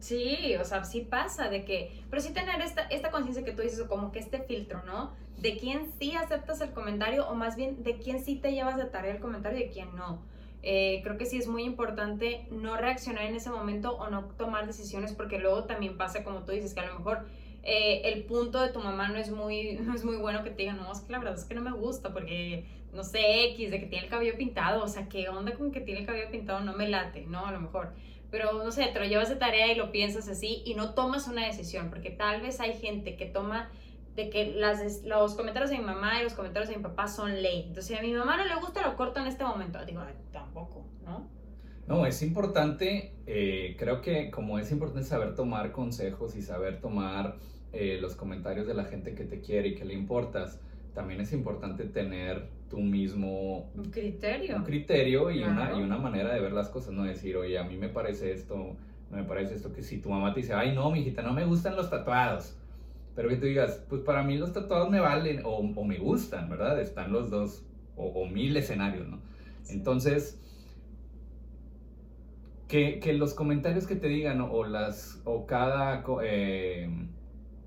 Sí, 0.00 0.54
o 0.60 0.64
sea, 0.64 0.84
sí 0.84 1.00
pasa 1.00 1.48
de 1.48 1.64
que, 1.64 2.02
pero 2.08 2.22
sí 2.22 2.32
tener 2.32 2.60
esta, 2.60 2.82
esta 2.82 3.10
conciencia 3.10 3.44
que 3.44 3.52
tú 3.52 3.62
dices, 3.62 3.82
como 3.88 4.12
que 4.12 4.20
este 4.20 4.40
filtro, 4.40 4.82
¿no? 4.84 5.12
De 5.38 5.56
quién 5.56 5.92
sí 5.98 6.14
aceptas 6.14 6.60
el 6.60 6.70
comentario 6.70 7.28
o 7.28 7.34
más 7.34 7.56
bien 7.56 7.82
de 7.82 7.98
quién 7.98 8.24
sí 8.24 8.36
te 8.36 8.52
llevas 8.52 8.76
de 8.76 8.84
tarea 8.84 9.14
el 9.14 9.20
comentario 9.20 9.58
y 9.58 9.64
de 9.64 9.70
quién 9.70 9.94
no. 9.96 10.20
Eh, 10.62 11.00
creo 11.05 11.17
que 11.17 11.24
sí 11.24 11.38
es 11.38 11.46
muy 11.46 11.62
importante 11.62 12.46
no 12.50 12.76
reaccionar 12.76 13.24
en 13.24 13.36
ese 13.36 13.48
momento 13.50 13.96
o 13.96 14.10
no 14.10 14.24
tomar 14.36 14.67
decisiones 14.67 15.12
porque 15.12 15.38
luego 15.38 15.64
también 15.64 15.96
pasa 15.96 16.24
como 16.24 16.40
tú 16.40 16.50
dices 16.50 16.74
que 16.74 16.81
a 16.81 16.86
lo 16.86 16.98
mejor 16.98 17.26
eh, 17.62 18.02
el 18.12 18.24
punto 18.24 18.60
de 18.60 18.70
tu 18.70 18.81
mamá 18.81 19.08
no 19.08 19.19
es 19.19 19.31
muy 19.31 19.74
no 19.81 19.94
es 19.94 20.05
muy 20.05 20.17
bueno 20.17 20.43
que 20.43 20.50
te 20.50 20.62
digan 20.62 20.78
no 20.78 20.90
es 20.90 21.00
que 21.00 21.12
la 21.12 21.19
verdad 21.20 21.34
es 21.34 21.44
que 21.44 21.55
no 21.55 21.62
me 21.62 21.70
gusta 21.70 22.12
porque 22.12 22.67
no 22.93 23.05
sé 23.05 23.52
X 23.52 23.70
de 23.70 23.78
que 23.78 23.86
tiene 23.86 24.06
el 24.06 24.10
cabello 24.10 24.36
pintado 24.36 24.82
o 24.82 24.88
sea 24.88 25.08
qué 25.08 25.28
onda 25.28 25.55
con 25.55 25.70
que 25.70 25.81
tiene 25.81 26.00
el 26.00 26.06
cabello 26.06 26.28
pintado 26.28 26.58
no 26.60 26.72
me 26.72 26.88
late 26.88 27.24
no 27.26 27.46
a 27.46 27.52
lo 27.52 27.60
mejor 27.60 27.93
pero 28.31 28.53
no 28.53 28.70
sé, 28.70 28.87
te 28.93 28.99
lo 28.99 29.06
llevas 29.06 29.29
de 29.29 29.37
tarea 29.37 29.73
y 29.73 29.75
lo 29.75 29.91
piensas 29.91 30.29
así 30.29 30.63
y 30.65 30.75
no 30.75 30.94
tomas 30.94 31.29
una 31.29 31.47
decisión, 31.47 31.91
porque 31.91 32.11
tal 32.11 32.41
vez 32.43 32.61
hay 32.61 32.75
gente 32.75 33.17
que 33.17 33.27
toma 33.27 33.70
de 34.15 34.31
que 34.31 34.53
las, 34.53 35.05
los 35.05 35.35
comentarios 35.35 35.70
de 35.70 35.79
mi 35.79 35.85
mamá 35.85 36.20
y 36.20 36.25
los 36.25 36.35
comentarios 36.35 36.69
de 36.69 36.77
mi 36.77 36.82
papá 36.82 37.06
son 37.06 37.41
ley. 37.41 37.65
Entonces, 37.69 37.97
a 37.97 38.03
mi 38.03 38.13
mamá 38.13 38.37
no 38.37 38.44
le 38.44 38.56
gusta, 38.56 38.82
lo 38.82 38.97
corto 38.97 39.20
en 39.20 39.29
este 39.29 39.44
momento. 39.44 39.79
Digo, 39.87 40.03
tampoco, 40.32 40.85
¿no? 41.05 41.29
No, 41.87 42.05
es 42.05 42.20
importante, 42.23 43.15
eh, 43.27 43.77
creo 43.79 44.03
que 44.03 44.31
como 44.31 44.58
es 44.58 44.70
importante 44.73 45.08
saber 45.08 45.35
tomar 45.35 45.73
consejos 45.73 46.37
y 46.37 46.43
saber 46.43 46.81
tomar 46.81 47.37
eh, 47.73 47.99
los 48.01 48.15
comentarios 48.15 48.67
de 48.67 48.75
la 48.75 48.85
gente 48.85 49.15
que 49.15 49.25
te 49.25 49.41
quiere 49.41 49.69
y 49.69 49.75
que 49.75 49.85
le 49.85 49.94
importas, 49.94 50.61
también 50.94 51.20
es 51.20 51.32
importante 51.32 51.85
tener 51.85 52.51
tú 52.69 52.79
mismo 52.79 53.70
un 53.75 53.91
criterio. 53.91 54.56
Un 54.56 54.65
criterio 54.65 55.31
y, 55.31 55.43
una, 55.43 55.72
y 55.75 55.82
una 55.82 55.98
manera 55.98 56.34
de 56.34 56.41
ver 56.41 56.53
las 56.53 56.69
cosas, 56.69 56.93
no 56.93 57.05
decir, 57.05 57.37
oye, 57.37 57.58
a 57.58 57.65
mí 57.65 57.77
me 57.77 57.89
parece 57.89 58.32
esto, 58.32 58.77
me 59.10 59.25
parece 59.25 59.55
esto, 59.55 59.72
que 59.72 59.82
si 59.82 59.98
tu 59.98 60.10
mamá 60.10 60.34
te 60.34 60.41
dice, 60.41 60.55
ay, 60.55 60.75
no, 60.75 60.91
mijita, 60.91 61.22
no 61.22 61.32
me 61.32 61.44
gustan 61.44 61.77
los 61.77 61.91
tatuados. 61.91 62.56
Pero 63.15 63.29
que 63.29 63.37
tú 63.37 63.46
digas, 63.46 63.84
pues 63.89 64.03
para 64.03 64.22
mí 64.22 64.37
los 64.37 64.53
tatuados 64.53 64.91
me 64.91 65.01
valen 65.01 65.43
o, 65.44 65.58
o 65.58 65.84
me 65.84 65.98
gustan, 65.98 66.48
¿verdad? 66.48 66.81
Están 66.81 67.13
los 67.13 67.31
dos, 67.31 67.65
o, 67.96 68.27
mil 68.27 68.56
escenarios, 68.56 69.08
¿no? 69.08 69.20
Entonces, 69.69 70.41
que, 72.69 73.01
que, 73.01 73.13
los 73.15 73.34
comentarios 73.34 73.87
que 73.87 73.96
te 73.96 74.08
digan 74.08 74.41
o, 74.41 74.65
las, 74.65 75.20
o 75.25 75.46
cada... 75.46 76.05
Eh, 76.22 76.89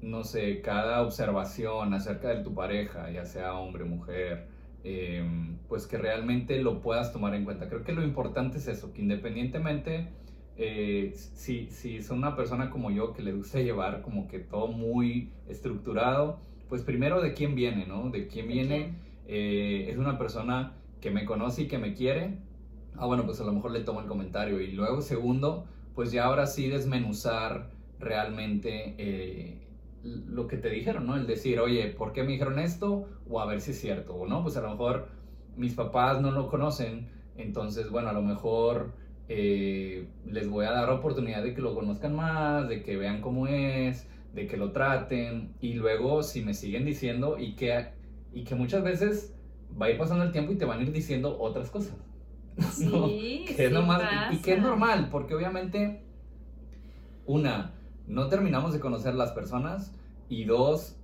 no 0.01 0.23
sé, 0.23 0.61
cada 0.61 1.01
observación 1.03 1.93
acerca 1.93 2.29
de 2.29 2.43
tu 2.43 2.53
pareja, 2.53 3.11
ya 3.11 3.25
sea 3.25 3.53
hombre, 3.53 3.85
mujer, 3.85 4.47
em, 4.83 5.57
pues 5.67 5.87
que 5.87 5.97
realmente 5.97 6.61
lo 6.61 6.81
puedas 6.81 7.13
tomar 7.13 7.35
en 7.35 7.45
cuenta. 7.45 7.67
Creo 7.69 7.83
que 7.83 7.93
lo 7.93 8.03
importante 8.03 8.57
es 8.57 8.67
eso, 8.67 8.93
que 8.93 9.01
independientemente, 9.01 10.09
eh, 10.57 11.13
si, 11.15 11.67
si 11.69 12.01
son 12.01 12.19
una 12.19 12.35
persona 12.35 12.69
como 12.69 12.91
yo 12.91 13.13
que 13.13 13.21
le 13.21 13.33
gusta 13.33 13.59
llevar 13.59 14.01
como 14.01 14.27
que 14.27 14.39
todo 14.39 14.67
muy 14.67 15.31
estructurado, 15.47 16.39
pues 16.69 16.83
primero 16.83 17.21
de 17.21 17.33
quién 17.33 17.53
viene, 17.53 17.85
¿no? 17.85 18.09
De 18.09 18.27
quién 18.27 18.47
viene. 18.47 18.95
Eh, 19.27 19.87
es 19.89 19.97
una 19.97 20.17
persona 20.17 20.73
que 21.01 21.11
me 21.11 21.25
conoce 21.25 21.63
y 21.63 21.67
que 21.67 21.77
me 21.77 21.93
quiere. 21.93 22.37
Ah, 22.95 23.05
bueno, 23.07 23.25
pues 23.25 23.41
a 23.41 23.43
lo 23.43 23.51
mejor 23.51 23.71
le 23.71 23.81
tomo 23.81 23.99
el 23.99 24.07
comentario. 24.07 24.61
Y 24.61 24.71
luego, 24.71 25.01
segundo, 25.01 25.65
pues 25.95 26.11
ya 26.13 26.25
ahora 26.25 26.47
sí 26.47 26.69
desmenuzar 26.69 27.69
realmente 27.99 28.95
eh, 28.97 29.60
lo 30.03 30.47
que 30.47 30.57
te 30.57 30.69
dijeron, 30.69 31.07
¿no? 31.07 31.15
El 31.15 31.27
decir, 31.27 31.59
oye, 31.59 31.87
¿por 31.87 32.13
qué 32.13 32.23
me 32.23 32.31
dijeron 32.31 32.59
esto? 32.59 33.07
O 33.29 33.39
a 33.39 33.45
ver 33.45 33.61
si 33.61 33.71
es 33.71 33.79
cierto, 33.79 34.15
o 34.15 34.27
no, 34.27 34.41
pues 34.41 34.57
a 34.57 34.61
lo 34.61 34.71
mejor 34.71 35.09
mis 35.55 35.73
papás 35.73 36.21
no 36.21 36.31
lo 36.31 36.47
conocen, 36.47 37.09
entonces, 37.37 37.89
bueno, 37.89 38.09
a 38.09 38.13
lo 38.13 38.21
mejor 38.21 38.93
eh, 39.27 40.07
les 40.25 40.49
voy 40.49 40.65
a 40.65 40.71
dar 40.71 40.89
oportunidad 40.89 41.43
de 41.43 41.53
que 41.53 41.61
lo 41.61 41.73
conozcan 41.73 42.15
más, 42.15 42.67
de 42.67 42.81
que 42.81 42.97
vean 42.97 43.21
cómo 43.21 43.47
es, 43.47 44.07
de 44.33 44.47
que 44.47 44.57
lo 44.57 44.71
traten, 44.71 45.53
y 45.61 45.73
luego 45.73 46.23
si 46.23 46.41
me 46.41 46.53
siguen 46.53 46.85
diciendo 46.85 47.37
y 47.37 47.55
que, 47.55 47.89
y 48.33 48.43
que 48.43 48.55
muchas 48.55 48.83
veces 48.83 49.35
va 49.79 49.85
a 49.85 49.91
ir 49.91 49.97
pasando 49.97 50.23
el 50.23 50.31
tiempo 50.31 50.51
y 50.51 50.57
te 50.57 50.65
van 50.65 50.79
a 50.79 50.83
ir 50.83 50.91
diciendo 50.91 51.37
otras 51.39 51.69
cosas. 51.69 51.95
Sí, 52.73 53.45
que 53.47 53.53
es 53.53 53.71
y, 53.71 54.37
que 54.41 54.53
es 54.53 54.61
normal, 54.61 55.07
porque 55.09 55.33
obviamente, 55.33 56.03
una, 57.25 57.73
no 58.11 58.27
terminamos 58.27 58.73
de 58.73 58.79
conocer 58.79 59.15
las 59.15 59.31
personas 59.31 59.93
y 60.27 60.43
dos, 60.43 60.97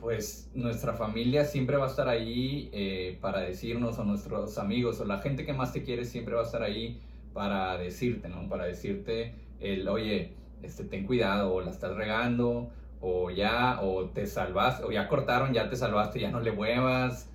pues 0.00 0.50
nuestra 0.54 0.94
familia 0.94 1.44
siempre 1.44 1.76
va 1.76 1.84
a 1.84 1.88
estar 1.88 2.08
ahí 2.08 2.68
eh, 2.72 3.18
para 3.20 3.40
decirnos, 3.40 3.98
o 3.98 4.04
nuestros 4.04 4.58
amigos, 4.58 5.00
o 5.00 5.04
la 5.04 5.18
gente 5.18 5.46
que 5.46 5.52
más 5.52 5.72
te 5.72 5.84
quiere 5.84 6.04
siempre 6.04 6.34
va 6.34 6.42
a 6.42 6.44
estar 6.44 6.62
ahí 6.62 7.00
para 7.32 7.78
decirte, 7.78 8.28
¿no? 8.28 8.48
Para 8.48 8.64
decirte 8.64 9.34
el, 9.60 9.86
oye, 9.88 10.34
este, 10.62 10.84
ten 10.84 11.06
cuidado, 11.06 11.54
o 11.54 11.60
la 11.60 11.70
estás 11.70 11.94
regando, 11.94 12.70
o 13.00 13.30
ya, 13.30 13.80
o 13.80 14.06
te 14.06 14.26
salvas, 14.26 14.82
o 14.82 14.90
ya 14.90 15.06
cortaron, 15.06 15.52
ya 15.52 15.70
te 15.70 15.76
salvaste, 15.76 16.18
ya 16.18 16.32
no 16.32 16.40
le 16.40 16.50
muevas, 16.50 17.30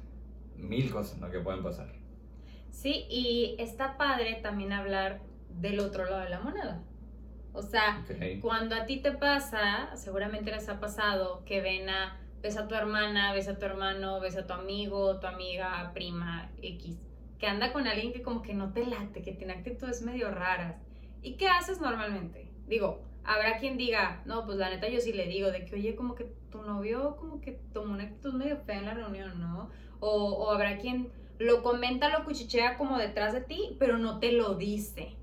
mil 0.58 0.92
cosas, 0.92 1.20
¿no? 1.20 1.32
Que 1.32 1.40
pueden 1.40 1.64
pasar. 1.64 1.88
Sí, 2.70 3.06
y 3.10 3.56
está 3.60 3.96
padre 3.96 4.40
también 4.44 4.74
hablar 4.74 5.22
del 5.50 5.80
otro 5.80 6.04
lado 6.04 6.24
de 6.24 6.30
la 6.30 6.42
moneda. 6.42 6.84
O 7.56 7.62
sea, 7.62 8.06
cuando 8.42 8.76
a 8.76 8.86
ti 8.86 8.98
te 8.98 9.14
pasa, 9.14 9.96
seguramente 9.96 10.52
les 10.52 10.68
ha 10.68 10.80
pasado 10.80 11.44
que 11.46 11.62
ven 11.62 11.90
a, 11.90 12.20
ves 12.42 12.58
a 12.58 12.68
tu 12.68 12.76
hermana, 12.76 13.34
ves 13.34 13.48
a 13.48 13.58
tu 13.58 13.66
hermano, 13.66 14.20
ves 14.20 14.36
a 14.36 14.46
tu 14.46 14.54
amigo, 14.54 15.20
tu 15.20 15.28
amiga, 15.28 15.92
prima, 15.94 16.52
X, 16.62 16.98
que 17.40 17.48
anda 17.48 17.72
con 17.72 17.88
alguien 17.88 18.12
que 18.12 18.22
como 18.22 18.42
que 18.42 18.54
no 18.54 18.74
te 18.74 18.86
late, 18.86 19.22
que 19.22 19.32
tiene 19.32 19.54
actitudes 19.54 20.02
medio 20.02 20.32
raras. 20.32 20.76
¿Y 21.22 21.38
qué 21.38 21.48
haces 21.48 21.80
normalmente? 21.80 22.52
Digo, 22.68 23.02
habrá 23.24 23.58
quien 23.58 23.78
diga, 23.78 24.22
no, 24.26 24.46
pues 24.46 24.58
la 24.58 24.70
neta 24.70 24.90
yo 24.90 25.00
sí 25.00 25.14
le 25.14 25.28
digo, 25.28 25.50
de 25.50 25.64
que, 25.64 25.76
oye, 25.76 25.96
como 25.96 26.14
que 26.14 26.26
tu 26.52 26.62
novio 26.62 27.16
como 27.16 27.40
que 27.40 27.54
tomó 27.74 27.94
una 27.94 28.04
actitud 28.04 28.34
medio 28.34 28.58
fea 28.58 28.80
en 28.80 28.86
la 28.86 28.94
reunión, 28.94 29.40
¿no? 29.40 29.70
O, 30.02 30.34
o 30.34 30.52
habrá 30.52 30.78
quien 30.78 31.10
lo 31.40 31.64
comenta, 31.64 32.10
lo 32.10 32.26
cuchichea 32.26 32.78
como 32.78 32.98
detrás 32.98 33.34
de 33.34 33.42
ti, 33.42 33.78
pero 33.80 33.98
no 33.98 34.20
te 34.20 34.34
lo 34.34 34.56
dice. 34.56 35.16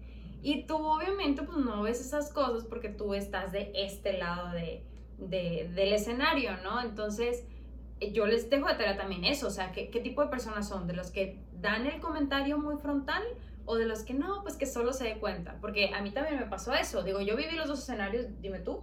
Y 0.42 0.64
tú 0.64 0.76
obviamente 0.76 1.42
pues 1.42 1.58
no 1.58 1.82
ves 1.82 2.00
esas 2.00 2.32
cosas 2.32 2.64
porque 2.64 2.88
tú 2.88 3.14
estás 3.14 3.52
de 3.52 3.70
este 3.74 4.18
lado 4.18 4.50
de, 4.52 4.84
del 5.18 5.92
escenario, 5.92 6.56
¿no? 6.58 6.80
Entonces 6.82 7.46
yo 8.12 8.26
les 8.26 8.50
dejo 8.50 8.66
de 8.66 8.74
tarea 8.74 8.96
también 8.96 9.24
eso, 9.24 9.46
o 9.46 9.50
sea, 9.50 9.70
¿qué, 9.70 9.88
¿qué 9.90 10.00
tipo 10.00 10.22
de 10.22 10.28
personas 10.28 10.68
son? 10.68 10.88
¿De 10.88 10.94
los 10.94 11.12
que 11.12 11.38
dan 11.60 11.86
el 11.86 12.00
comentario 12.00 12.58
muy 12.58 12.76
frontal 12.76 13.22
o 13.64 13.76
de 13.76 13.86
los 13.86 14.02
que 14.02 14.14
no, 14.14 14.42
pues 14.42 14.56
que 14.56 14.66
solo 14.66 14.92
se 14.92 15.04
dé 15.04 15.18
cuenta? 15.18 15.58
Porque 15.60 15.94
a 15.94 16.02
mí 16.02 16.10
también 16.10 16.40
me 16.40 16.46
pasó 16.46 16.74
eso, 16.74 17.04
digo, 17.04 17.20
yo 17.20 17.36
viví 17.36 17.54
los 17.54 17.68
dos 17.68 17.78
escenarios, 17.78 18.26
dime 18.40 18.58
tú, 18.58 18.82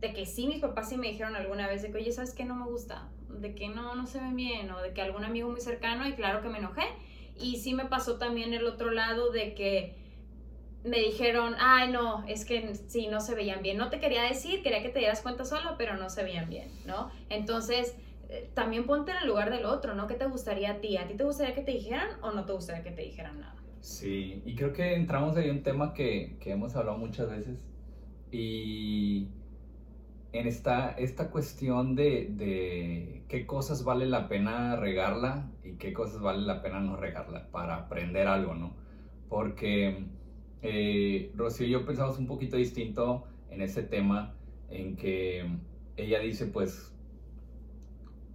de 0.00 0.12
que 0.12 0.26
sí, 0.26 0.46
mis 0.46 0.60
papás 0.60 0.90
sí 0.90 0.98
me 0.98 1.08
dijeron 1.08 1.34
alguna 1.34 1.66
vez 1.66 1.80
de 1.80 1.90
que, 1.90 1.96
oye, 1.96 2.12
¿sabes 2.12 2.34
qué? 2.34 2.44
No 2.44 2.56
me 2.56 2.66
gusta, 2.66 3.08
de 3.30 3.54
que 3.54 3.68
no, 3.68 3.94
no 3.94 4.06
se 4.06 4.20
ven 4.20 4.36
bien, 4.36 4.70
o 4.70 4.82
de 4.82 4.92
que 4.92 5.00
algún 5.00 5.24
amigo 5.24 5.48
muy 5.48 5.62
cercano, 5.62 6.06
y 6.06 6.12
claro 6.12 6.42
que 6.42 6.50
me 6.50 6.58
enojé. 6.58 6.84
Y 7.40 7.56
sí 7.56 7.72
me 7.72 7.86
pasó 7.86 8.18
también 8.18 8.52
el 8.52 8.66
otro 8.66 8.90
lado 8.90 9.30
de 9.30 9.54
que 9.54 10.03
me 10.84 10.98
dijeron, 10.98 11.54
ay, 11.58 11.90
no, 11.90 12.24
es 12.26 12.44
que 12.44 12.74
sí, 12.74 13.08
no 13.08 13.20
se 13.20 13.34
veían 13.34 13.62
bien. 13.62 13.78
No 13.78 13.88
te 13.88 14.00
quería 14.00 14.22
decir, 14.22 14.62
quería 14.62 14.82
que 14.82 14.90
te 14.90 14.98
dieras 14.98 15.22
cuenta 15.22 15.44
solo, 15.44 15.76
pero 15.78 15.96
no 15.96 16.10
se 16.10 16.22
veían 16.22 16.48
bien, 16.50 16.68
¿no? 16.86 17.10
Entonces, 17.30 17.96
eh, 18.28 18.50
también 18.54 18.84
ponte 18.84 19.12
en 19.12 19.18
el 19.18 19.26
lugar 19.26 19.50
del 19.50 19.64
otro, 19.64 19.94
¿no? 19.94 20.06
¿Qué 20.06 20.14
te 20.14 20.26
gustaría 20.26 20.72
a 20.72 20.80
ti? 20.80 20.96
¿A 20.96 21.06
ti 21.06 21.14
te 21.14 21.24
gustaría 21.24 21.54
que 21.54 21.62
te 21.62 21.72
dijeran 21.72 22.08
o 22.22 22.32
no 22.32 22.44
te 22.44 22.52
gustaría 22.52 22.82
que 22.82 22.90
te 22.90 23.02
dijeran 23.02 23.40
nada? 23.40 23.56
Sí, 23.80 24.42
y 24.44 24.54
creo 24.54 24.72
que 24.72 24.94
entramos 24.94 25.36
ahí 25.36 25.48
en 25.48 25.56
un 25.56 25.62
tema 25.62 25.94
que, 25.94 26.36
que 26.40 26.52
hemos 26.52 26.74
hablado 26.76 26.98
muchas 26.98 27.30
veces 27.30 27.58
y 28.30 29.28
en 30.32 30.48
esta, 30.48 30.90
esta 30.92 31.30
cuestión 31.30 31.94
de, 31.94 32.28
de, 32.30 33.22
qué 33.28 33.46
cosas 33.46 33.84
vale 33.84 34.06
la 34.06 34.28
pena 34.28 34.74
regarla 34.74 35.50
y 35.62 35.74
qué 35.74 35.92
cosas 35.92 36.20
vale 36.20 36.42
la 36.42 36.60
pena 36.60 36.80
no 36.80 36.96
regarla 36.96 37.48
para 37.52 37.76
aprender 37.76 38.26
algo, 38.26 38.54
¿no? 38.54 38.74
Porque 39.28 40.06
eh, 40.64 41.30
Rocío 41.36 41.66
y 41.66 41.70
yo 41.70 41.84
pensamos 41.84 42.18
un 42.18 42.26
poquito 42.26 42.56
distinto 42.56 43.24
en 43.50 43.60
ese 43.60 43.82
tema, 43.82 44.34
en 44.70 44.96
que 44.96 45.46
ella 45.98 46.18
dice, 46.20 46.46
pues, 46.46 46.90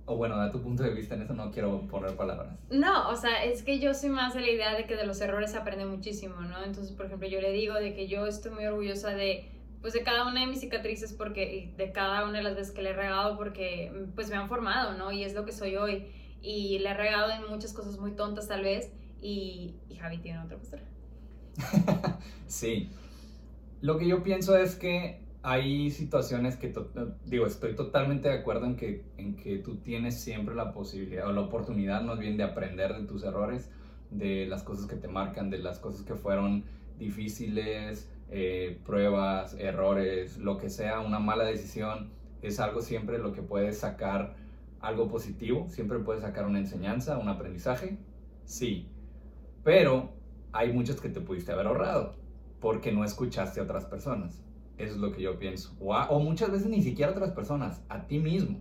o 0.05 0.15
bueno, 0.15 0.37
da 0.37 0.51
tu 0.51 0.61
punto 0.61 0.83
de 0.83 0.91
vista 0.91 1.15
en 1.15 1.23
eso, 1.23 1.33
no 1.33 1.51
quiero 1.51 1.87
poner 1.87 2.15
palabras. 2.15 2.55
No, 2.69 3.09
o 3.09 3.15
sea, 3.15 3.43
es 3.43 3.63
que 3.63 3.79
yo 3.79 3.95
soy 3.95 4.09
más 4.09 4.35
de 4.35 4.41
la 4.41 4.49
idea 4.51 4.75
de 4.75 4.85
que 4.85 4.95
de 4.95 5.07
los 5.07 5.19
errores 5.21 5.51
se 5.51 5.57
aprende 5.57 5.85
muchísimo, 5.85 6.39
¿no? 6.41 6.63
Entonces, 6.63 6.95
por 6.95 7.07
ejemplo, 7.07 7.27
yo 7.27 7.41
le 7.41 7.51
digo 7.51 7.73
de 7.73 7.95
que 7.95 8.07
yo 8.07 8.27
estoy 8.27 8.51
muy 8.51 8.65
orgullosa 8.65 9.09
de 9.09 9.49
pues 9.81 9.93
de 9.93 10.03
cada 10.03 10.27
una 10.27 10.41
de 10.41 10.47
mis 10.47 10.59
cicatrices 10.59 11.13
porque 11.13 11.73
de 11.77 11.91
cada 11.93 12.27
una 12.27 12.39
de 12.39 12.43
las 12.43 12.55
veces 12.55 12.73
que 12.73 12.81
le 12.81 12.89
he 12.89 12.93
regado 12.93 13.37
porque 13.37 13.91
pues 14.13 14.29
me 14.29 14.35
han 14.35 14.47
formado, 14.49 14.97
¿no? 14.97 15.11
Y 15.11 15.23
es 15.23 15.33
lo 15.33 15.45
que 15.45 15.51
soy 15.51 15.77
hoy. 15.77 16.05
Y 16.41 16.77
le 16.79 16.89
he 16.89 16.93
regado 16.93 17.31
en 17.31 17.49
muchas 17.49 17.73
cosas 17.73 17.97
muy 17.97 18.11
tontas 18.11 18.47
tal 18.47 18.61
vez 18.61 18.91
y, 19.21 19.75
y 19.89 19.95
Javi 19.95 20.19
tiene 20.19 20.39
otra 20.39 20.57
postura. 20.57 20.83
sí. 22.47 22.89
Lo 23.81 23.97
que 23.97 24.07
yo 24.07 24.23
pienso 24.23 24.57
es 24.57 24.75
que 24.75 25.21
hay 25.41 25.89
situaciones 25.91 26.57
que, 26.57 26.73
digo, 27.25 27.45
estoy 27.45 27.75
totalmente 27.75 28.27
de 28.27 28.35
acuerdo 28.35 28.65
en 28.65 28.75
que, 28.75 29.05
en 29.17 29.35
que 29.35 29.57
tú 29.57 29.77
tienes 29.77 30.19
siempre 30.19 30.53
la 30.53 30.73
posibilidad 30.73 31.27
o 31.27 31.31
la 31.31 31.41
oportunidad 31.41 32.01
más 32.01 32.19
bien 32.19 32.35
de 32.35 32.43
aprender 32.43 32.93
de 32.93 33.05
tus 33.05 33.23
errores, 33.23 33.69
de 34.11 34.47
las 34.47 34.63
cosas 34.63 34.85
que 34.85 34.95
te 34.95 35.07
marcan, 35.07 35.49
de 35.49 35.59
las 35.59 35.79
cosas 35.79 36.01
que 36.01 36.15
fueron 36.15 36.65
difíciles, 36.97 38.09
eh, 38.29 38.79
pruebas, 38.85 39.55
errores, 39.57 40.37
lo 40.37 40.57
que 40.57 40.69
sea, 40.69 40.99
una 40.99 41.19
mala 41.19 41.45
decisión, 41.45 42.09
es 42.41 42.59
algo 42.59 42.81
siempre 42.81 43.17
lo 43.17 43.31
que 43.31 43.41
puede 43.41 43.71
sacar 43.71 44.35
algo 44.81 45.07
positivo, 45.07 45.67
siempre 45.69 45.99
puede 45.99 46.21
sacar 46.21 46.45
una 46.45 46.59
enseñanza, 46.59 47.17
un 47.17 47.29
aprendizaje, 47.29 47.97
sí, 48.45 48.87
pero 49.63 50.18
hay 50.51 50.73
muchos 50.73 50.99
que 50.99 51.09
te 51.09 51.21
pudiste 51.21 51.51
haber 51.51 51.67
ahorrado 51.67 52.15
porque 52.59 52.91
no 52.91 53.03
escuchaste 53.03 53.59
a 53.59 53.63
otras 53.63 53.85
personas. 53.85 54.43
Eso 54.77 54.95
es 54.95 54.99
lo 54.99 55.11
que 55.11 55.21
yo 55.21 55.37
pienso. 55.37 55.75
O, 55.79 55.93
o 55.93 56.19
muchas 56.19 56.51
veces 56.51 56.67
ni 56.67 56.81
siquiera 56.81 57.11
a 57.11 57.15
otras 57.15 57.31
personas, 57.31 57.83
a 57.89 58.07
ti 58.07 58.19
mismo. 58.19 58.59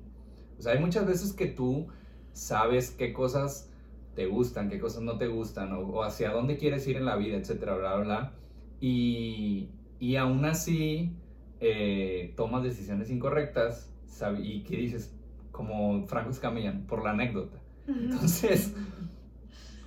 O 0.59 0.63
sea, 0.63 0.73
hay 0.73 0.81
muchas 0.81 1.07
veces 1.07 1.33
que 1.33 1.47
tú 1.47 1.89
sabes 2.33 2.91
qué 2.91 3.13
cosas 3.13 3.71
te 4.15 4.27
gustan, 4.27 4.69
qué 4.69 4.81
cosas 4.81 5.03
no 5.03 5.17
te 5.19 5.29
gustan, 5.29 5.73
o, 5.73 5.81
o 5.81 6.03
hacia 6.03 6.31
dónde 6.31 6.57
quieres 6.57 6.87
ir 6.89 6.97
en 6.97 7.05
la 7.05 7.17
vida, 7.17 7.37
etcétera, 7.37 7.77
bla, 7.77 7.95
bla, 7.97 8.05
bla 8.05 8.33
y, 8.81 9.69
y 9.99 10.17
aún 10.17 10.45
así 10.45 11.13
eh, 11.61 12.33
tomas 12.37 12.63
decisiones 12.63 13.11
incorrectas 13.11 13.91
y 14.39 14.63
que 14.63 14.77
dices, 14.77 15.15
como 15.53 16.05
Franco 16.07 16.31
Escamilla, 16.31 16.75
por 16.89 17.05
la 17.05 17.11
anécdota. 17.11 17.59
Entonces, 17.87 18.75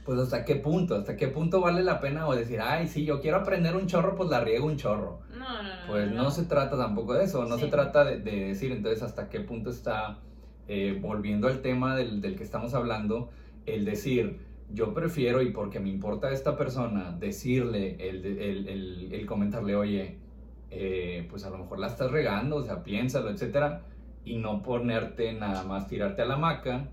pues 0.06 0.20
hasta 0.20 0.46
qué 0.46 0.56
punto, 0.56 0.96
hasta 0.96 1.16
qué 1.16 1.28
punto 1.28 1.62
vale 1.62 1.84
la 1.84 2.00
pena 2.00 2.28
o 2.28 2.36
decir, 2.36 2.60
ay, 2.62 2.88
sí, 2.88 3.06
yo 3.06 3.22
quiero 3.22 3.38
aprender 3.38 3.76
un 3.76 3.88
chorro, 3.88 4.16
pues 4.16 4.30
la 4.30 4.42
riego 4.42 4.66
un 4.66 4.78
chorro. 4.78 5.20
No, 5.32 5.62
no, 5.62 5.64
no. 5.64 5.88
Pues 5.88 6.12
no, 6.12 6.32
se 6.32 6.46
trata 6.46 6.78
tampoco 6.78 7.14
de 7.14 7.26
eso, 7.26 7.46
no 7.46 7.58
se 7.58 7.68
trata 7.68 8.04
de, 8.06 8.20
decir, 8.20 8.72
entonces, 8.72 9.04
hasta 9.04 9.30
qué 9.30 9.42
punto 9.42 9.70
está, 9.70 10.20
eh, 10.68 10.98
volviendo 11.00 11.48
al 11.48 11.62
tema 11.62 11.96
del, 11.96 12.22
del 12.22 12.36
que 12.36 12.44
estamos 12.44 12.74
hablando, 12.74 13.30
el 13.66 13.86
decir, 13.86 14.40
yo 14.74 14.94
prefiero, 14.94 15.42
y 15.42 15.52
porque 15.52 15.80
me 15.80 15.90
importa 15.90 16.32
esta 16.32 16.58
persona, 16.58 17.16
decirle, 17.20 17.98
el, 18.10 18.26
el, 18.26 18.68
el, 18.68 19.14
el 19.14 19.26
comentarle, 19.26 19.76
oye, 19.76 20.18
eh, 20.72 21.28
pues 21.30 21.46
a 21.46 21.50
lo 21.50 21.58
mejor 21.60 21.80
la 21.80 21.88
estás 21.88 22.12
regando, 22.12 22.56
o 22.56 22.64
sea, 22.64 22.84
piénsalo, 22.84 23.30
etcétera, 23.30 23.84
y 24.24 24.38
no 24.38 24.64
ponerte 24.64 25.34
nada 25.34 25.64
más, 25.64 25.88
tirarte 25.88 26.22
a 26.22 26.26
la 26.26 26.38
maca 26.38 26.88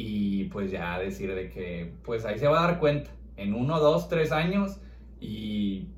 y 0.00 0.44
pues 0.44 0.70
ya 0.70 0.96
decir 0.96 1.34
de 1.34 1.50
que, 1.50 1.92
pues 2.04 2.24
ahí 2.24 2.38
se 2.38 2.46
va 2.46 2.60
a 2.60 2.68
dar 2.68 2.78
cuenta, 2.78 3.10
en 3.36 3.52
uno, 3.52 3.80
dos, 3.80 4.08
tres 4.08 4.30
años, 4.30 4.80
y 5.20 5.88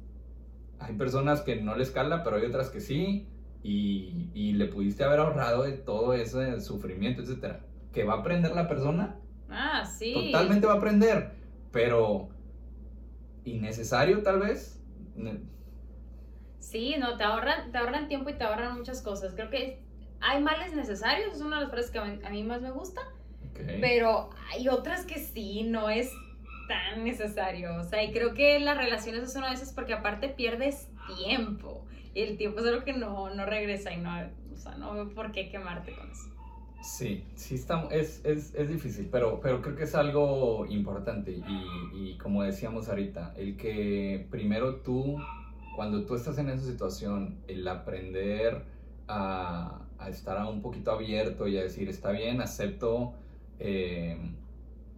hay 0.78 0.95
personas 0.95 1.42
que 1.42 1.57
no 1.57 1.76
les 1.76 1.90
cala, 1.90 2.23
pero 2.25 2.37
hay 2.37 2.47
otras 2.47 2.71
que 2.71 2.80
sí, 2.80 3.28
y, 3.62 4.30
y 4.33 4.54
le 4.54 4.69
pudiste 4.69 5.04
haber 5.04 5.21
ahorrado 5.21 5.64
de 5.64 5.73
todo 5.73 6.14
ese 6.14 6.62
sufrimiento, 6.62 7.21
etcétera. 7.21 7.61
¿Que 7.92 8.04
va 8.04 8.14
a 8.14 8.21
aprender 8.21 8.54
la 8.54 8.69
persona? 8.69 9.19
Ah, 9.50 9.85
sí. 9.85 10.14
Totalmente 10.14 10.66
va 10.66 10.73
a 10.73 10.76
aprender, 10.76 11.33
pero 11.71 12.30
innecesario 13.45 14.23
tal 14.23 14.40
vez. 14.40 14.83
Sí, 16.59 16.95
no, 16.99 17.19
te 17.19 17.25
ahorran, 17.25 17.71
te 17.71 17.76
ahorran 17.76 18.09
tiempo 18.09 18.30
y 18.30 18.38
te 18.38 18.45
ahorran 18.45 18.78
muchas 18.78 19.02
cosas. 19.02 19.35
Creo 19.35 19.50
que 19.50 19.83
hay 20.23 20.42
males 20.42 20.75
necesarios, 20.75 21.35
es 21.35 21.42
una 21.42 21.57
de 21.57 21.62
las 21.64 21.71
frases 21.71 21.90
que 21.90 21.99
a 21.99 22.30
mí 22.30 22.45
más 22.45 22.62
me 22.62 22.71
gusta, 22.71 23.02
pero 23.80 24.30
hay 24.52 24.69
otras 24.69 25.04
que 25.04 25.19
sí, 25.19 25.64
no 25.64 25.90
es 25.90 26.11
tan 26.69 27.04
necesario. 27.04 27.75
O 27.76 27.85
sea, 27.85 28.02
y 28.02 28.12
creo 28.12 28.33
que 28.33 28.61
las 28.61 28.76
relaciones 28.76 29.25
es 29.25 29.37
una 29.37 29.49
de 29.49 29.54
esas 29.54 29.73
porque 29.73 29.92
aparte 29.92 30.28
pierdes 30.28 30.88
tiempo. 31.16 31.85
Y 32.14 32.23
el 32.23 32.37
tiempo 32.37 32.61
es 32.61 32.66
algo 32.66 32.85
que 32.85 32.92
no, 32.92 33.35
no 33.35 33.47
regresa 33.47 33.92
y 33.92 33.99
no, 33.99 34.11
o 34.52 34.57
sea, 34.57 34.76
no 34.76 34.95
veo 34.95 35.09
por 35.11 35.33
qué 35.33 35.49
quemarte 35.49 35.92
con 35.92 36.11
eso. 36.11 36.28
Sí, 36.83 37.25
sí 37.35 37.57
está, 37.57 37.88
es, 37.90 38.25
es, 38.25 38.54
es, 38.54 38.69
difícil, 38.71 39.09
pero, 39.12 39.38
pero 39.40 39.61
creo 39.61 39.76
que 39.76 39.85
es 39.85 39.95
algo 39.95 40.64
importante 40.64 41.30
y, 41.30 41.45
y, 41.92 42.16
como 42.16 42.42
decíamos 42.42 42.88
ahorita, 42.88 43.35
el 43.37 43.59
que 43.59 44.26
primero 44.30 44.76
tú, 44.76 45.19
cuando 45.76 46.07
tú 46.07 46.14
estás 46.14 46.38
en 46.38 46.49
esa 46.49 46.64
situación, 46.64 47.37
el 47.49 47.69
aprender 47.69 48.64
a, 49.09 49.83
a 49.99 50.09
estar 50.09 50.42
un 50.47 50.62
poquito 50.62 50.90
abierto 50.90 51.47
y 51.47 51.59
a 51.59 51.62
decir, 51.62 51.90
está 51.90 52.12
bien, 52.12 52.40
acepto 52.40 53.12
eh, 53.61 54.17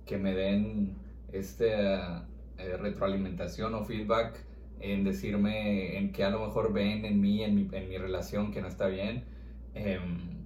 que 0.06 0.16
me 0.16 0.34
den 0.34 0.96
este 1.32 1.72
eh, 1.72 2.76
retroalimentación 2.78 3.74
o 3.74 3.84
feedback 3.84 4.38
en 4.80 5.04
decirme 5.04 5.98
en 5.98 6.12
que 6.12 6.24
a 6.24 6.30
lo 6.30 6.46
mejor 6.46 6.72
ven 6.72 7.04
en 7.04 7.20
mí, 7.20 7.42
en 7.42 7.54
mi, 7.54 7.98
relación 7.98 8.50
que 8.52 8.62
no 8.62 8.68
está 8.68 8.86
bien. 8.86 9.24
Em, 9.74 10.42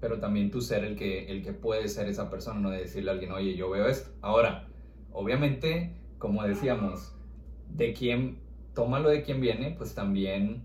pero 0.00 0.18
también 0.20 0.50
tú 0.50 0.60
ser 0.60 0.84
el 0.84 0.96
que, 0.96 1.26
el 1.26 1.42
que 1.42 1.52
puede 1.52 1.88
ser 1.88 2.08
esa 2.08 2.30
persona, 2.30 2.60
no 2.60 2.70
de 2.70 2.78
decirle 2.78 3.10
a 3.10 3.14
alguien, 3.14 3.32
oye, 3.32 3.56
yo 3.56 3.70
veo 3.70 3.88
esto. 3.88 4.10
Ahora, 4.20 4.68
obviamente, 5.12 5.96
como 6.18 6.44
decíamos, 6.44 7.14
de 7.70 7.92
quién, 7.92 8.38
tómalo 8.74 9.08
de 9.08 9.22
quién 9.22 9.40
viene, 9.40 9.74
pues 9.76 9.94
también 9.94 10.62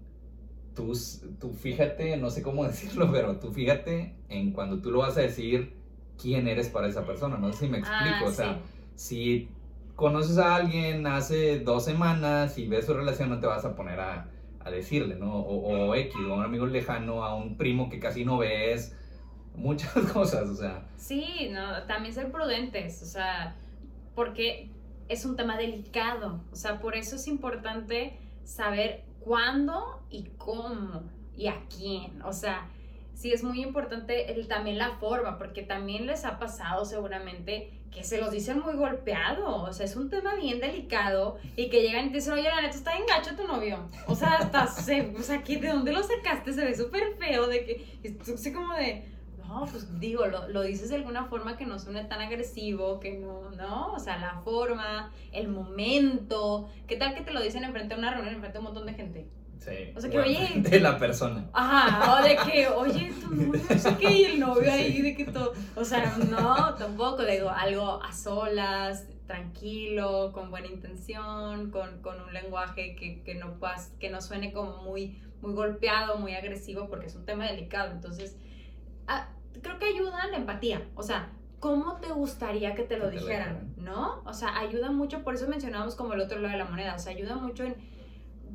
tú, 0.75 0.93
tú 1.39 1.53
fíjate, 1.53 2.17
no 2.17 2.29
sé 2.29 2.41
cómo 2.41 2.63
decirlo, 2.67 3.11
pero 3.11 3.39
tú 3.39 3.51
fíjate 3.51 4.15
en 4.29 4.51
cuando 4.51 4.81
tú 4.81 4.91
lo 4.91 4.99
vas 4.99 5.17
a 5.17 5.21
decir, 5.21 5.80
quién 6.21 6.47
eres 6.47 6.69
para 6.69 6.87
esa 6.87 7.05
persona, 7.05 7.37
no 7.37 7.51
sé 7.51 7.65
si 7.65 7.67
me 7.69 7.79
explico, 7.79 8.25
ah, 8.25 8.27
o 8.27 8.31
sea, 8.31 8.59
si 8.95 9.49
conoces 9.95 10.37
a 10.37 10.55
alguien 10.55 11.07
hace 11.07 11.59
dos 11.59 11.85
semanas 11.85 12.57
y 12.57 12.67
ves 12.67 12.85
su 12.85 12.93
relación, 12.93 13.29
no 13.29 13.39
te 13.39 13.47
vas 13.47 13.65
a 13.65 13.75
poner 13.75 13.99
a, 13.99 14.29
a 14.59 14.71
decirle, 14.71 15.15
¿no? 15.15 15.39
O, 15.39 15.89
o 15.89 15.95
X, 15.95 16.15
o 16.27 16.33
a 16.33 16.37
un 16.37 16.43
amigo 16.43 16.65
lejano, 16.65 17.23
a 17.23 17.35
un 17.35 17.57
primo 17.57 17.89
que 17.89 17.99
casi 17.99 18.25
no 18.25 18.37
ves, 18.37 18.95
muchas 19.55 19.93
cosas, 20.13 20.49
o 20.49 20.55
sea. 20.55 20.87
Sí, 20.97 21.49
no, 21.51 21.83
también 21.83 22.13
ser 22.13 22.31
prudentes, 22.31 23.01
o 23.01 23.05
sea, 23.05 23.55
porque 24.15 24.69
es 25.07 25.25
un 25.25 25.35
tema 25.35 25.57
delicado, 25.57 26.41
o 26.51 26.55
sea, 26.55 26.79
por 26.79 26.95
eso 26.95 27.15
es 27.15 27.27
importante 27.27 28.17
saber 28.43 29.03
cuándo 29.19 30.01
y 30.09 30.29
cómo 30.37 31.03
y 31.35 31.47
a 31.47 31.61
quién, 31.69 32.21
o 32.21 32.33
sea, 32.33 32.67
sí 33.13 33.31
es 33.31 33.43
muy 33.43 33.61
importante 33.61 34.31
el, 34.31 34.47
también 34.47 34.77
la 34.77 34.97
forma, 34.97 35.37
porque 35.37 35.61
también 35.61 36.07
les 36.07 36.25
ha 36.25 36.39
pasado 36.39 36.85
seguramente 36.85 37.71
que 37.91 38.03
se 38.03 38.19
los 38.19 38.31
dicen 38.31 38.59
muy 38.59 38.73
golpeado, 38.73 39.63
o 39.63 39.73
sea, 39.73 39.85
es 39.85 39.95
un 39.95 40.09
tema 40.09 40.35
bien 40.35 40.59
delicado 40.59 41.37
y 41.57 41.69
que 41.69 41.81
llegan 41.81 42.05
y 42.05 42.09
te 42.09 42.15
dicen, 42.15 42.33
oye, 42.33 42.43
la 42.43 42.61
neta 42.61 42.75
está 42.75 42.97
engacho 42.97 43.35
tu 43.35 43.45
novio, 43.45 43.89
o 44.07 44.15
sea, 44.15 44.35
hasta 44.35 44.65
se, 44.67 45.13
o 45.17 45.21
sea, 45.21 45.39
¿de 45.39 45.67
dónde 45.67 45.91
lo 45.91 46.01
sacaste? 46.01 46.53
Se 46.53 46.63
ve 46.63 46.75
súper 46.75 47.15
feo, 47.17 47.47
de 47.47 47.65
que, 47.65 47.85
así 48.33 48.53
como 48.53 48.73
de, 48.75 49.05
no, 49.37 49.65
pues 49.65 49.99
digo, 49.99 50.25
lo, 50.27 50.47
lo, 50.47 50.61
dices 50.61 50.89
de 50.89 50.95
alguna 50.95 51.25
forma 51.25 51.57
que 51.57 51.65
no 51.65 51.77
suene 51.77 52.05
tan 52.05 52.21
agresivo, 52.21 53.01
que 53.01 53.17
no, 53.17 53.51
¿no? 53.51 53.91
O 53.91 53.99
sea, 53.99 54.17
la 54.17 54.39
forma, 54.41 55.11
el 55.33 55.49
momento. 55.49 56.69
¿Qué 56.87 56.95
tal 56.95 57.13
que 57.13 57.21
te 57.21 57.33
lo 57.33 57.41
dicen 57.41 57.65
enfrente 57.65 57.93
de 57.93 57.99
una 57.99 58.11
reunión, 58.11 58.35
enfrente 58.35 58.53
de 58.53 58.59
un 58.59 58.65
montón 58.65 58.85
de 58.85 58.93
gente? 58.93 59.27
Sí. 59.61 59.93
O 59.95 60.01
sea, 60.01 60.09
que 60.09 60.17
oye. 60.17 60.49
De 60.55 60.79
la 60.79 60.97
persona. 60.97 61.47
Ajá, 61.53 62.19
o 62.19 62.23
de 62.23 62.35
que, 62.35 62.67
oye, 62.67 63.13
tu 63.21 63.35
novio, 63.35 63.61
no 63.69 63.77
sé 63.77 63.95
qué, 63.97 64.11
y 64.11 64.25
el 64.25 64.39
novio 64.39 64.71
ahí, 64.71 65.01
de 65.03 65.15
que 65.15 65.25
todo. 65.25 65.53
O 65.75 65.85
sea, 65.85 66.17
no, 66.29 66.73
tampoco, 66.73 67.23
digo, 67.23 67.49
algo 67.49 68.01
a 68.01 68.11
solas, 68.11 69.05
tranquilo, 69.27 70.31
con 70.33 70.49
buena 70.49 70.65
intención, 70.65 71.69
con, 71.69 72.01
con 72.01 72.19
un 72.21 72.33
lenguaje 72.33 72.95
que, 72.95 73.21
que, 73.21 73.35
no 73.35 73.59
puedas, 73.59 73.91
que 73.99 74.09
no 74.09 74.19
suene 74.19 74.51
como 74.51 74.81
muy, 74.81 75.21
muy 75.41 75.53
golpeado, 75.53 76.17
muy 76.17 76.33
agresivo, 76.33 76.89
porque 76.89 77.05
es 77.05 77.15
un 77.15 77.25
tema 77.25 77.45
delicado. 77.45 77.91
Entonces, 77.91 78.37
ah, 79.07 79.29
creo 79.61 79.77
que 79.77 79.85
ayuda 79.85 80.25
la 80.25 80.37
empatía. 80.37 80.87
O 80.95 81.03
sea, 81.03 81.29
¿cómo 81.59 81.97
te 81.97 82.11
gustaría 82.11 82.73
que 82.73 82.81
te 82.81 82.97
lo 82.97 83.11
dijeran? 83.11 83.75
¿No? 83.77 84.23
O 84.25 84.33
sea, 84.33 84.57
ayuda 84.57 84.91
mucho, 84.91 85.23
por 85.23 85.35
eso 85.35 85.47
mencionamos 85.47 85.93
como 85.93 86.13
el 86.13 86.21
otro 86.21 86.39
lado 86.39 86.53
de 86.53 86.57
la 86.57 86.65
moneda. 86.65 86.95
O 86.95 86.99
sea, 86.99 87.13
ayuda 87.13 87.35
mucho 87.35 87.63
en 87.63 87.75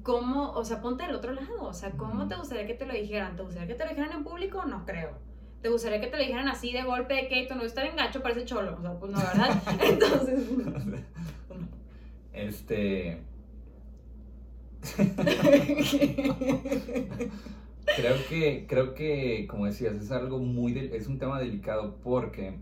cómo, 0.07 0.53
o 0.53 0.65
sea, 0.65 0.81
ponte 0.81 1.05
del 1.05 1.17
otro 1.17 1.33
lado. 1.33 1.65
O 1.65 1.73
sea, 1.73 1.91
¿cómo 1.91 2.29
te 2.29 2.37
gustaría 2.37 2.65
que 2.65 2.75
te 2.75 2.87
lo 2.87 2.95
dijeran? 2.95 3.35
¿Te 3.35 3.43
gustaría 3.43 3.67
que 3.67 3.75
te 3.75 3.83
lo 3.83 3.91
dijeran 3.91 4.13
en 4.13 4.23
público? 4.23 4.65
No 4.65 4.87
creo. 4.87 5.19
¿Te 5.63 5.69
gustaría 5.69 6.01
que 6.01 6.07
te 6.07 6.17
lo 6.17 6.23
dijeran 6.23 6.47
así 6.47 6.73
de 6.73 6.85
golpe 6.85 7.15
de 7.15 7.27
que 7.27 7.49
no 7.53 7.65
está 7.65 7.83
bien 7.83 7.97
gacho, 7.97 8.23
parece 8.23 8.45
cholo? 8.45 8.77
O 8.79 8.81
sea, 8.81 8.97
pues 9.01 9.11
no, 9.11 9.19
¿verdad? 9.19 9.61
Entonces. 9.83 10.49
este. 12.33 13.19
creo 17.97 18.17
que, 18.29 18.67
creo 18.69 18.95
que, 18.95 19.49
como 19.51 19.67
decías, 19.67 19.97
es 19.97 20.13
algo 20.13 20.39
muy, 20.39 20.79
es 20.93 21.09
un 21.09 21.19
tema 21.19 21.41
delicado 21.41 21.97
porque, 22.05 22.61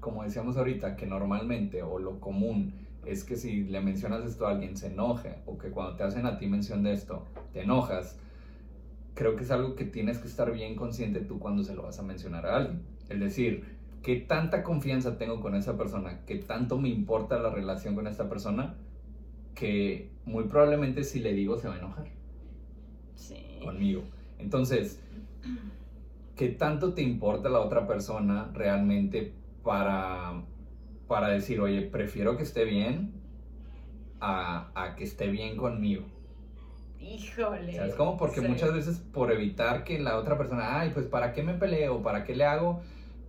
como 0.00 0.22
decíamos 0.22 0.56
ahorita, 0.56 0.96
que 0.96 1.04
normalmente 1.04 1.82
o 1.82 1.98
lo 1.98 2.20
común 2.20 2.85
es 3.06 3.24
que 3.24 3.36
si 3.36 3.64
le 3.64 3.80
mencionas 3.80 4.24
esto 4.24 4.46
a 4.46 4.50
alguien 4.50 4.76
se 4.76 4.88
enoje 4.88 5.36
o 5.46 5.58
que 5.58 5.70
cuando 5.70 5.96
te 5.96 6.02
hacen 6.02 6.26
a 6.26 6.38
ti 6.38 6.46
mención 6.46 6.82
de 6.82 6.92
esto 6.92 7.24
te 7.52 7.62
enojas. 7.62 8.18
Creo 9.14 9.34
que 9.34 9.44
es 9.44 9.50
algo 9.50 9.76
que 9.76 9.84
tienes 9.84 10.18
que 10.18 10.28
estar 10.28 10.52
bien 10.52 10.76
consciente 10.76 11.20
tú 11.20 11.38
cuando 11.38 11.62
se 11.62 11.74
lo 11.74 11.84
vas 11.84 11.98
a 11.98 12.02
mencionar 12.02 12.46
a 12.46 12.56
alguien. 12.56 12.82
Es 13.08 13.18
decir, 13.18 13.64
qué 14.02 14.16
tanta 14.16 14.62
confianza 14.62 15.16
tengo 15.16 15.40
con 15.40 15.54
esa 15.54 15.76
persona, 15.76 16.20
qué 16.26 16.36
tanto 16.36 16.78
me 16.78 16.88
importa 16.88 17.38
la 17.38 17.50
relación 17.50 17.94
con 17.94 18.06
esta 18.06 18.28
persona, 18.28 18.74
que 19.54 20.10
muy 20.26 20.44
probablemente 20.44 21.02
si 21.02 21.20
le 21.20 21.32
digo 21.32 21.56
se 21.56 21.68
va 21.68 21.74
a 21.74 21.78
enojar. 21.78 22.06
Sí. 23.14 23.58
Conmigo. 23.64 24.02
Entonces, 24.38 25.00
¿qué 26.36 26.48
tanto 26.50 26.92
te 26.92 27.02
importa 27.02 27.48
la 27.48 27.60
otra 27.60 27.86
persona 27.86 28.50
realmente 28.52 29.32
para, 29.64 30.42
para 31.08 31.28
decir, 31.28 31.60
oye, 31.60 31.82
prefiero 31.82 32.36
que 32.36 32.42
esté 32.42 32.64
bien 32.64 33.12
a, 34.20 34.70
a 34.74 34.96
que 34.96 35.04
esté 35.04 35.28
bien 35.28 35.56
conmigo? 35.56 36.04
Híjole. 36.98 37.74
¿Sabes 37.74 37.94
cómo? 37.94 38.16
Porque 38.16 38.40
muchas 38.40 38.72
veces 38.72 38.98
por 38.98 39.30
evitar 39.30 39.84
que 39.84 39.98
la 39.98 40.18
otra 40.18 40.36
persona, 40.36 40.80
ay, 40.80 40.90
pues 40.92 41.06
¿para 41.06 41.32
qué 41.32 41.42
me 41.42 41.54
peleo? 41.54 42.02
¿Para 42.02 42.24
qué 42.24 42.34
le 42.34 42.44
hago? 42.44 42.80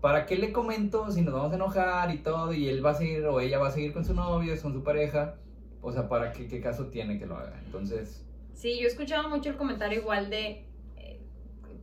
¿Para 0.01 0.25
qué 0.25 0.37
le 0.37 0.51
comento 0.51 1.11
si 1.11 1.21
nos 1.21 1.33
vamos 1.33 1.51
a 1.51 1.55
enojar 1.55 2.13
y 2.13 2.19
todo? 2.19 2.53
Y 2.53 2.69
él 2.69 2.85
va 2.85 2.91
a 2.91 2.95
seguir 2.95 3.25
o 3.25 3.39
ella 3.39 3.59
va 3.59 3.67
a 3.67 3.71
seguir 3.71 3.93
con 3.93 4.05
su 4.05 4.13
novio, 4.13 4.53
con 4.61 4.73
su 4.73 4.83
pareja. 4.83 5.35
O 5.81 5.91
sea, 5.91 6.07
¿para 6.09 6.31
qué, 6.31 6.47
qué 6.47 6.59
caso 6.59 6.87
tiene 6.87 7.19
que 7.19 7.25
lo 7.25 7.37
haga? 7.37 7.59
Entonces... 7.65 8.23
Sí, 8.53 8.79
yo 8.79 8.85
he 8.85 8.87
escuchado 8.87 9.29
mucho 9.29 9.49
el 9.49 9.57
comentario 9.57 9.99
igual 9.99 10.31
de, 10.31 10.65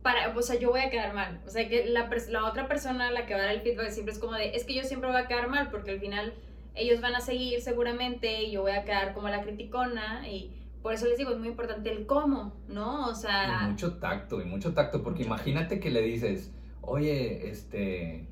para, 0.05 0.37
o 0.37 0.41
sea, 0.43 0.59
yo 0.59 0.69
voy 0.69 0.81
a 0.81 0.91
quedar 0.91 1.15
mal. 1.15 1.41
O 1.47 1.49
sea, 1.49 1.67
que 1.67 1.87
la, 1.87 2.07
la 2.29 2.45
otra 2.45 2.67
persona, 2.67 3.09
la 3.09 3.25
que 3.25 3.33
va 3.33 3.39
a 3.39 3.45
dar 3.45 3.55
el 3.55 3.61
feedback, 3.61 3.89
siempre 3.89 4.13
es 4.13 4.19
como 4.19 4.33
de, 4.33 4.55
es 4.55 4.63
que 4.63 4.75
yo 4.75 4.83
siempre 4.83 5.09
voy 5.09 5.19
a 5.19 5.25
quedar 5.25 5.49
mal 5.49 5.71
porque 5.71 5.89
al 5.89 5.99
final 5.99 6.35
ellos 6.75 7.01
van 7.01 7.15
a 7.15 7.21
seguir 7.21 7.59
seguramente 7.59 8.43
y 8.43 8.51
yo 8.51 8.61
voy 8.61 8.73
a 8.73 8.83
quedar 8.83 9.15
como 9.15 9.29
la 9.29 9.41
criticona 9.41 10.29
y 10.29 10.53
por 10.83 10.93
eso 10.93 11.07
les 11.07 11.17
digo, 11.17 11.31
es 11.31 11.39
muy 11.39 11.47
importante 11.47 11.91
el 11.91 12.05
cómo, 12.05 12.53
¿no? 12.67 13.07
O 13.07 13.15
sea... 13.15 13.61
Y 13.63 13.71
mucho 13.71 13.97
tacto, 13.97 14.39
y 14.41 14.45
mucho 14.45 14.75
tacto, 14.75 15.01
porque 15.01 15.23
imagínate 15.23 15.79
que 15.79 15.89
le 15.89 16.03
dices, 16.03 16.53
oye, 16.81 17.49
este... 17.49 18.27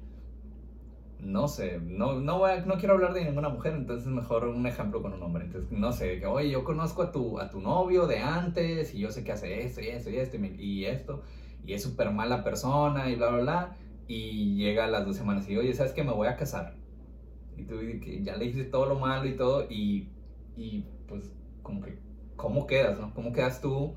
No 1.18 1.48
sé, 1.48 1.80
no, 1.82 2.20
no, 2.20 2.38
voy 2.38 2.52
a, 2.52 2.66
no 2.66 2.76
quiero 2.76 2.94
hablar 2.94 3.14
de 3.14 3.26
ninguna 3.26 3.50
mujer, 3.50 3.74
entonces 3.74 4.06
mejor 4.06 4.44
un 4.48 4.68
ejemplo 4.68 5.02
con 5.02 5.14
un 5.14 5.24
hombre. 5.24 5.46
Entonces, 5.46 5.72
no 5.72 5.92
sé, 5.92 6.20
que, 6.20 6.28
oye, 6.28 6.52
yo 6.52 6.64
conozco 6.64 7.02
a 7.02 7.12
tu, 7.12 7.40
a 7.40 7.50
tu 7.50 7.62
novio 7.62 8.06
de 8.06 8.20
antes 8.20 8.94
y 8.94 9.00
yo 9.00 9.10
sé 9.10 9.24
que 9.24 9.32
hace 9.32 9.64
esto 9.64 9.82
y 9.82 9.88
esto 9.88 10.12
y 10.12 10.18
esto 10.18 10.38
y 10.38 10.86
esto 10.86 11.24
y 11.66 11.74
es 11.74 11.84
súper 11.84 12.12
mala 12.12 12.44
persona 12.44 13.10
y 13.10 13.16
bla, 13.16 13.30
bla, 13.30 13.42
bla. 13.42 13.78
Y 14.08 14.56
llega 14.56 14.86
a 14.86 14.88
las 14.88 15.06
dos 15.06 15.16
semanas 15.16 15.50
y, 15.50 15.58
oye, 15.58 15.74
¿sabes 15.74 15.94
que 15.94 16.04
Me 16.04 16.12
voy 16.12 16.28
a 16.28 16.36
casar. 16.36 16.76
Y 17.58 17.64
tú 17.64 17.76
que 18.02 18.22
ya 18.24 18.36
le 18.36 18.46
dijiste 18.46 18.70
todo 18.70 18.88
lo 18.88 19.00
malo 19.00 19.28
y 19.28 19.36
todo 19.36 19.68
y, 19.70 20.10
y 20.58 20.86
pues 21.08 21.32
como 21.62 21.82
que, 21.82 21.98
¿cómo 22.36 22.66
quedas, 22.68 23.00
no? 23.00 23.14
¿Cómo 23.14 23.32
quedas 23.32 23.62
tú 23.62 23.96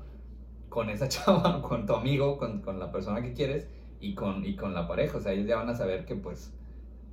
con 0.69 0.89
esa 0.89 1.07
chava, 1.09 1.61
con 1.61 1.85
tu 1.85 1.93
amigo, 1.93 2.37
con, 2.37 2.61
con 2.61 2.79
la 2.79 2.91
persona 2.91 3.21
que 3.21 3.33
quieres 3.33 3.67
y 3.99 4.13
con, 4.15 4.45
y 4.45 4.55
con 4.55 4.73
la 4.73 4.87
pareja? 4.87 5.17
O 5.17 5.21
sea, 5.21 5.33
ellos 5.33 5.47
ya 5.47 5.57
van 5.57 5.69
a 5.69 5.75
saber 5.75 6.05
que 6.05 6.15
pues 6.15 6.53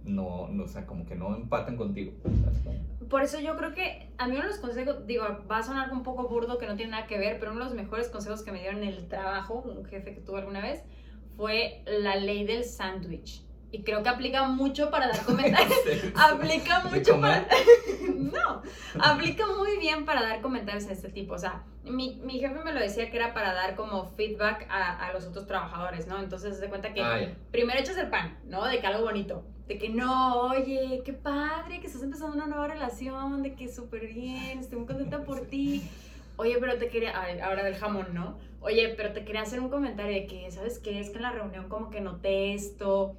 no, 0.05 0.49
no, 0.49 0.65
o 0.65 0.69
sea, 0.69 0.87
como 0.87 1.07
que 1.07 1.15
no 1.15 1.35
empatan 1.35 1.77
contigo. 1.77 2.13
Por 3.09 3.23
eso 3.23 3.41
yo 3.41 3.57
creo 3.57 3.75
que 3.75 4.11
a 4.19 4.27
mí 4.27 4.35
uno 4.35 4.43
de 4.43 4.51
los 4.51 4.59
consejos, 4.59 5.07
digo, 5.07 5.25
va 5.51 5.59
a 5.59 5.63
sonar 5.63 5.93
un 5.93 6.03
poco 6.03 6.29
burdo 6.29 6.59
que 6.59 6.67
no 6.67 6.77
tiene 6.77 6.93
nada 6.93 7.07
que 7.07 7.19
ver, 7.19 7.39
pero 7.39 7.53
uno 7.53 7.61
de 7.61 7.67
los 7.67 7.75
mejores 7.75 8.09
consejos 8.09 8.43
que 8.43 8.53
me 8.53 8.61
dieron 8.61 8.83
en 8.83 8.89
el 8.89 9.09
trabajo, 9.09 9.63
un 9.67 9.85
jefe 9.85 10.15
que 10.15 10.21
tuve 10.21 10.39
alguna 10.41 10.61
vez, 10.61 10.83
fue 11.37 11.83
la 11.87 12.17
ley 12.17 12.45
del 12.45 12.65
sándwich. 12.65 13.45
Y 13.75 13.83
creo 13.83 14.05
que 14.05 14.09
aplica 14.09 14.47
mucho 14.47 14.89
para 14.89 15.09
dar 15.09 15.21
comentarios. 15.27 15.77
aplica 16.15 16.85
mucho 16.85 17.21
para... 17.21 17.45
no, 18.15 18.63
aplica 19.01 19.47
muy 19.59 19.79
bien 19.79 20.05
para 20.05 20.23
dar 20.23 20.41
comentarios 20.41 20.87
de 20.87 20.93
este 20.93 21.09
tipo. 21.09 21.35
O 21.35 21.39
sea, 21.39 21.65
mi, 21.83 22.21
mi, 22.25 22.39
jefe 22.39 22.63
me 22.65 22.73
lo 22.73 22.79
decía 22.79 23.11
que 23.11 23.17
era 23.17 23.35
para 23.35 23.53
dar 23.53 23.75
como 23.75 24.05
feedback 24.11 24.69
a, 24.71 25.09
a 25.09 25.13
los 25.13 25.27
otros 25.27 25.49
trabajadores, 25.49 26.07
¿no? 26.07 26.21
Entonces 26.21 26.57
se 26.57 26.69
cuenta 26.69 26.95
que 26.95 27.35
primero 27.51 27.81
echas 27.81 27.99
el 27.99 28.11
pan, 28.11 28.39
¿no? 28.45 28.65
De 28.65 28.79
que 28.79 28.87
algo 28.87 29.03
bonito. 29.03 29.45
De 29.67 29.77
que 29.77 29.89
no, 29.89 30.43
oye, 30.43 31.03
qué 31.05 31.13
padre, 31.13 31.81
que 31.81 31.89
estás 31.89 32.05
empezando 32.05 32.37
una 32.37 32.47
nueva 32.47 32.69
relación, 32.69 33.43
de 33.43 33.57
que 33.57 33.67
súper 33.67 34.07
bien, 34.07 34.61
estoy 34.61 34.79
muy 34.79 34.87
contenta 34.87 35.25
por 35.25 35.41
ti. 35.51 35.83
oye, 36.37 36.59
pero 36.61 36.79
te 36.79 36.87
quería, 36.87 37.13
ahora 37.45 37.65
del 37.65 37.75
jamón, 37.75 38.15
¿no? 38.15 38.39
Oye, 38.61 38.95
pero 38.97 39.13
te 39.13 39.25
quería 39.25 39.43
hacer 39.43 39.59
un 39.59 39.69
comentario 39.69 40.15
de 40.15 40.27
que, 40.29 40.49
¿sabes 40.53 40.79
qué? 40.79 41.01
Es 41.01 41.11
que 41.11 41.17
en 41.17 41.23
la 41.23 41.33
reunión 41.33 41.69
como 41.69 41.91
que 41.91 42.01
noté 42.01 42.55
esto, 42.55 43.17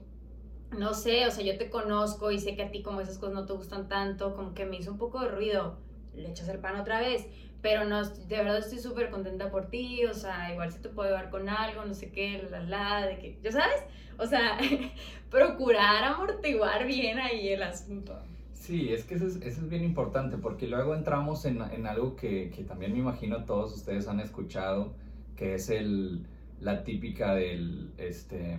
no 0.77 0.93
sé, 0.93 1.27
o 1.27 1.31
sea, 1.31 1.43
yo 1.43 1.57
te 1.57 1.69
conozco 1.69 2.31
y 2.31 2.39
sé 2.39 2.55
que 2.55 2.63
a 2.63 2.71
ti 2.71 2.81
como 2.81 3.01
esas 3.01 3.17
cosas 3.17 3.35
no 3.35 3.45
te 3.45 3.53
gustan 3.53 3.87
tanto, 3.87 4.35
como 4.35 4.53
que 4.53 4.65
me 4.65 4.77
hizo 4.77 4.91
un 4.91 4.97
poco 4.97 5.21
de 5.21 5.29
ruido, 5.29 5.77
le 6.15 6.29
echas 6.29 6.47
el 6.49 6.59
pan 6.59 6.79
otra 6.79 7.01
vez, 7.01 7.27
pero 7.61 7.85
no, 7.85 8.05
de 8.05 8.37
verdad 8.37 8.59
estoy 8.59 8.79
súper 8.79 9.09
contenta 9.09 9.49
por 9.49 9.69
ti, 9.69 10.05
o 10.05 10.13
sea, 10.13 10.51
igual 10.51 10.71
si 10.71 10.79
te 10.79 10.89
puedo 10.89 11.09
llevar 11.09 11.29
con 11.29 11.49
algo, 11.49 11.83
no 11.85 11.93
sé 11.93 12.11
qué, 12.11 12.47
la, 12.51 12.61
la, 12.61 13.07
de 13.07 13.17
que, 13.17 13.39
¿ya 13.41 13.51
sabes? 13.51 13.83
O 14.17 14.25
sea, 14.25 14.57
procurar 15.31 16.03
amortiguar 16.03 16.85
bien 16.85 17.19
ahí 17.19 17.49
el 17.49 17.63
asunto. 17.63 18.17
Sí, 18.53 18.93
es 18.93 19.03
que 19.03 19.15
eso 19.15 19.27
es, 19.27 19.35
eso 19.37 19.61
es 19.61 19.69
bien 19.69 19.83
importante, 19.83 20.37
porque 20.37 20.67
luego 20.67 20.95
entramos 20.95 21.45
en, 21.45 21.61
en 21.61 21.85
algo 21.85 22.15
que, 22.15 22.49
que, 22.49 22.63
también 22.63 22.93
me 22.93 22.99
imagino 22.99 23.45
todos 23.45 23.73
ustedes 23.75 24.07
han 24.07 24.19
escuchado, 24.19 24.93
que 25.35 25.55
es 25.55 25.69
el, 25.69 26.25
la 26.61 26.83
típica 26.83 27.35
del, 27.35 27.91
este, 27.97 28.57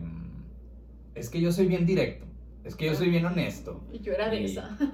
es 1.16 1.30
que 1.30 1.40
yo 1.40 1.50
soy 1.50 1.66
bien 1.66 1.86
directo, 1.86 2.26
es 2.62 2.76
que 2.76 2.86
yo 2.86 2.94
soy 2.94 3.10
bien 3.10 3.24
honesto. 3.24 3.82
Y 3.92 4.00
yo 4.00 4.12
era 4.12 4.30
de 4.30 4.44
esa. 4.44 4.76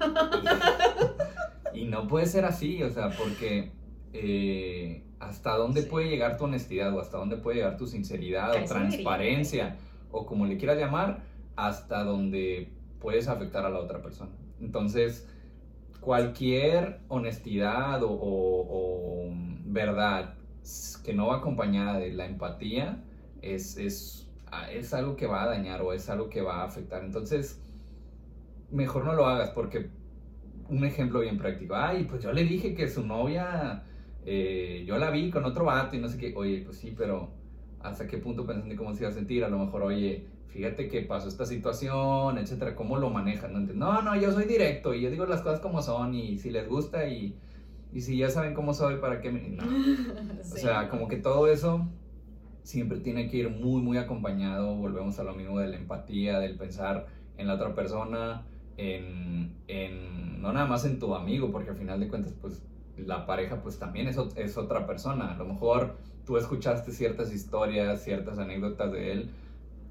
Y, 1.73 1.85
no 1.85 2.07
puede 2.07 2.27
ser 2.27 2.45
así, 2.45 2.83
o 2.83 2.91
sea, 2.91 3.09
porque 3.09 3.71
eh, 4.13 5.03
hasta 5.19 5.57
dónde 5.57 5.81
puede 5.81 6.07
llegar 6.07 6.37
tu 6.37 6.43
honestidad 6.43 6.95
o 6.95 6.99
hasta 6.99 7.17
dónde 7.17 7.37
puede 7.37 7.57
llegar 7.57 7.77
tu 7.77 7.87
sinceridad 7.87 8.51
o 8.51 8.63
transparencia 8.65 9.77
o 10.11 10.27
como 10.27 10.45
le 10.45 10.57
quieras 10.57 10.77
llamar, 10.77 11.23
hasta 11.55 12.03
donde 12.03 12.69
puedes 12.99 13.27
afectar 13.27 13.65
a 13.65 13.71
la 13.71 13.79
otra 13.79 14.03
persona. 14.03 14.29
Entonces, 14.61 15.27
cualquier 15.99 16.99
honestidad 17.07 18.03
o, 18.03 18.11
o 18.11 19.31
verdad 19.65 20.35
que 21.03 21.13
no 21.13 21.27
va 21.27 21.37
acompañada 21.37 21.97
de 21.97 22.13
la 22.13 22.25
empatía 22.25 23.03
es, 23.41 23.77
es 23.77 24.22
es 24.71 24.93
algo 24.93 25.15
que 25.15 25.27
va 25.27 25.43
a 25.43 25.47
dañar 25.47 25.81
o 25.81 25.93
es 25.93 26.09
algo 26.09 26.29
que 26.29 26.41
va 26.41 26.61
a 26.61 26.65
afectar. 26.65 27.03
Entonces, 27.03 27.61
mejor 28.71 29.05
no 29.05 29.13
lo 29.13 29.25
hagas 29.25 29.51
porque 29.51 29.89
un 30.69 30.83
ejemplo 30.83 31.19
bien 31.19 31.37
práctico. 31.37 31.75
Ay, 31.75 32.05
pues 32.09 32.23
yo 32.23 32.31
le 32.33 32.43
dije 32.43 32.73
que 32.73 32.87
su 32.87 33.05
novia, 33.05 33.83
eh, 34.25 34.83
yo 34.87 34.97
la 34.97 35.09
vi 35.11 35.29
con 35.29 35.45
otro 35.45 35.65
vato 35.65 35.95
y 35.95 35.99
no 35.99 36.07
sé 36.07 36.17
qué. 36.17 36.33
Oye, 36.35 36.63
pues 36.65 36.77
sí, 36.77 36.93
pero 36.97 37.31
¿hasta 37.81 38.07
qué 38.07 38.17
punto 38.17 38.45
pensando 38.45 38.71
en 38.71 38.77
cómo 38.77 38.93
se 38.93 39.03
iba 39.03 39.09
a 39.09 39.13
sentir? 39.13 39.43
A 39.43 39.49
lo 39.49 39.59
mejor, 39.59 39.83
oye, 39.83 40.25
fíjate 40.47 40.87
que 40.87 41.01
pasó 41.01 41.27
esta 41.27 41.45
situación, 41.45 42.37
etcétera, 42.37 42.75
¿cómo 42.75 42.97
lo 42.97 43.09
manejan? 43.09 43.77
No, 43.77 44.01
no, 44.01 44.15
yo 44.15 44.31
soy 44.31 44.45
directo 44.45 44.93
y 44.93 45.01
yo 45.01 45.09
digo 45.09 45.25
las 45.25 45.41
cosas 45.41 45.59
como 45.59 45.81
son 45.81 46.13
y 46.13 46.37
si 46.37 46.49
les 46.49 46.67
gusta 46.67 47.07
y, 47.07 47.35
y 47.91 48.01
si 48.01 48.17
ya 48.17 48.29
saben 48.29 48.53
cómo 48.53 48.73
soy, 48.73 48.97
¿para 48.97 49.21
qué 49.21 49.31
me.? 49.31 49.41
No. 49.49 49.63
O 50.43 50.55
sea, 50.55 50.89
como 50.89 51.07
que 51.07 51.17
todo 51.17 51.47
eso 51.47 51.87
siempre 52.63 52.99
tiene 52.99 53.29
que 53.29 53.37
ir 53.37 53.49
muy, 53.49 53.81
muy 53.81 53.97
acompañado, 53.97 54.75
volvemos 54.75 55.19
a 55.19 55.23
lo 55.23 55.33
mismo 55.33 55.59
de 55.59 55.67
la 55.67 55.77
empatía, 55.77 56.39
del 56.39 56.57
pensar 56.57 57.07
en 57.37 57.47
la 57.47 57.55
otra 57.55 57.75
persona, 57.75 58.45
en, 58.77 59.55
en 59.67 60.41
no 60.41 60.51
nada 60.51 60.65
más 60.65 60.85
en 60.85 60.99
tu 60.99 61.13
amigo, 61.15 61.51
porque 61.51 61.69
al 61.69 61.77
final 61.77 61.99
de 61.99 62.07
cuentas, 62.07 62.33
pues 62.41 62.61
la 62.97 63.25
pareja 63.25 63.61
pues 63.61 63.79
también 63.79 64.07
es, 64.07 64.57
otra 64.57 64.85
persona. 64.85 65.33
A 65.33 65.37
lo 65.37 65.45
mejor 65.45 65.97
tú 66.25 66.37
escuchaste 66.37 66.91
ciertas 66.91 67.33
historias, 67.33 68.03
ciertas 68.03 68.37
anécdotas 68.37 68.91
de 68.91 69.11
él 69.11 69.29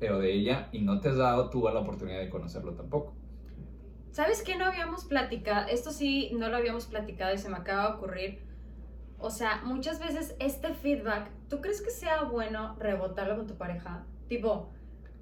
eh, 0.00 0.10
o 0.10 0.18
de 0.18 0.32
ella 0.32 0.68
y 0.72 0.80
no 0.80 1.00
te 1.00 1.08
has 1.08 1.16
dado 1.16 1.50
tú 1.50 1.68
la 1.68 1.80
oportunidad 1.80 2.20
de 2.20 2.30
conocerlo 2.30 2.72
tampoco. 2.72 3.14
¿Sabes 4.10 4.42
qué 4.42 4.56
no 4.56 4.66
habíamos 4.66 5.04
platicado? 5.04 5.68
Esto 5.68 5.90
sí, 5.90 6.30
no 6.34 6.48
lo 6.48 6.56
habíamos 6.56 6.86
platicado 6.86 7.34
y 7.34 7.38
se 7.38 7.48
me 7.48 7.56
acaba 7.56 7.88
de 7.88 7.96
ocurrir 7.96 8.51
o 9.22 9.30
sea, 9.30 9.62
muchas 9.64 10.00
veces 10.00 10.34
este 10.40 10.74
feedback, 10.74 11.30
¿tú 11.48 11.60
crees 11.60 11.80
que 11.80 11.90
sea 11.90 12.24
bueno 12.24 12.76
rebotarlo 12.78 13.36
con 13.36 13.46
tu 13.46 13.56
pareja? 13.56 14.04
Tipo, 14.28 14.70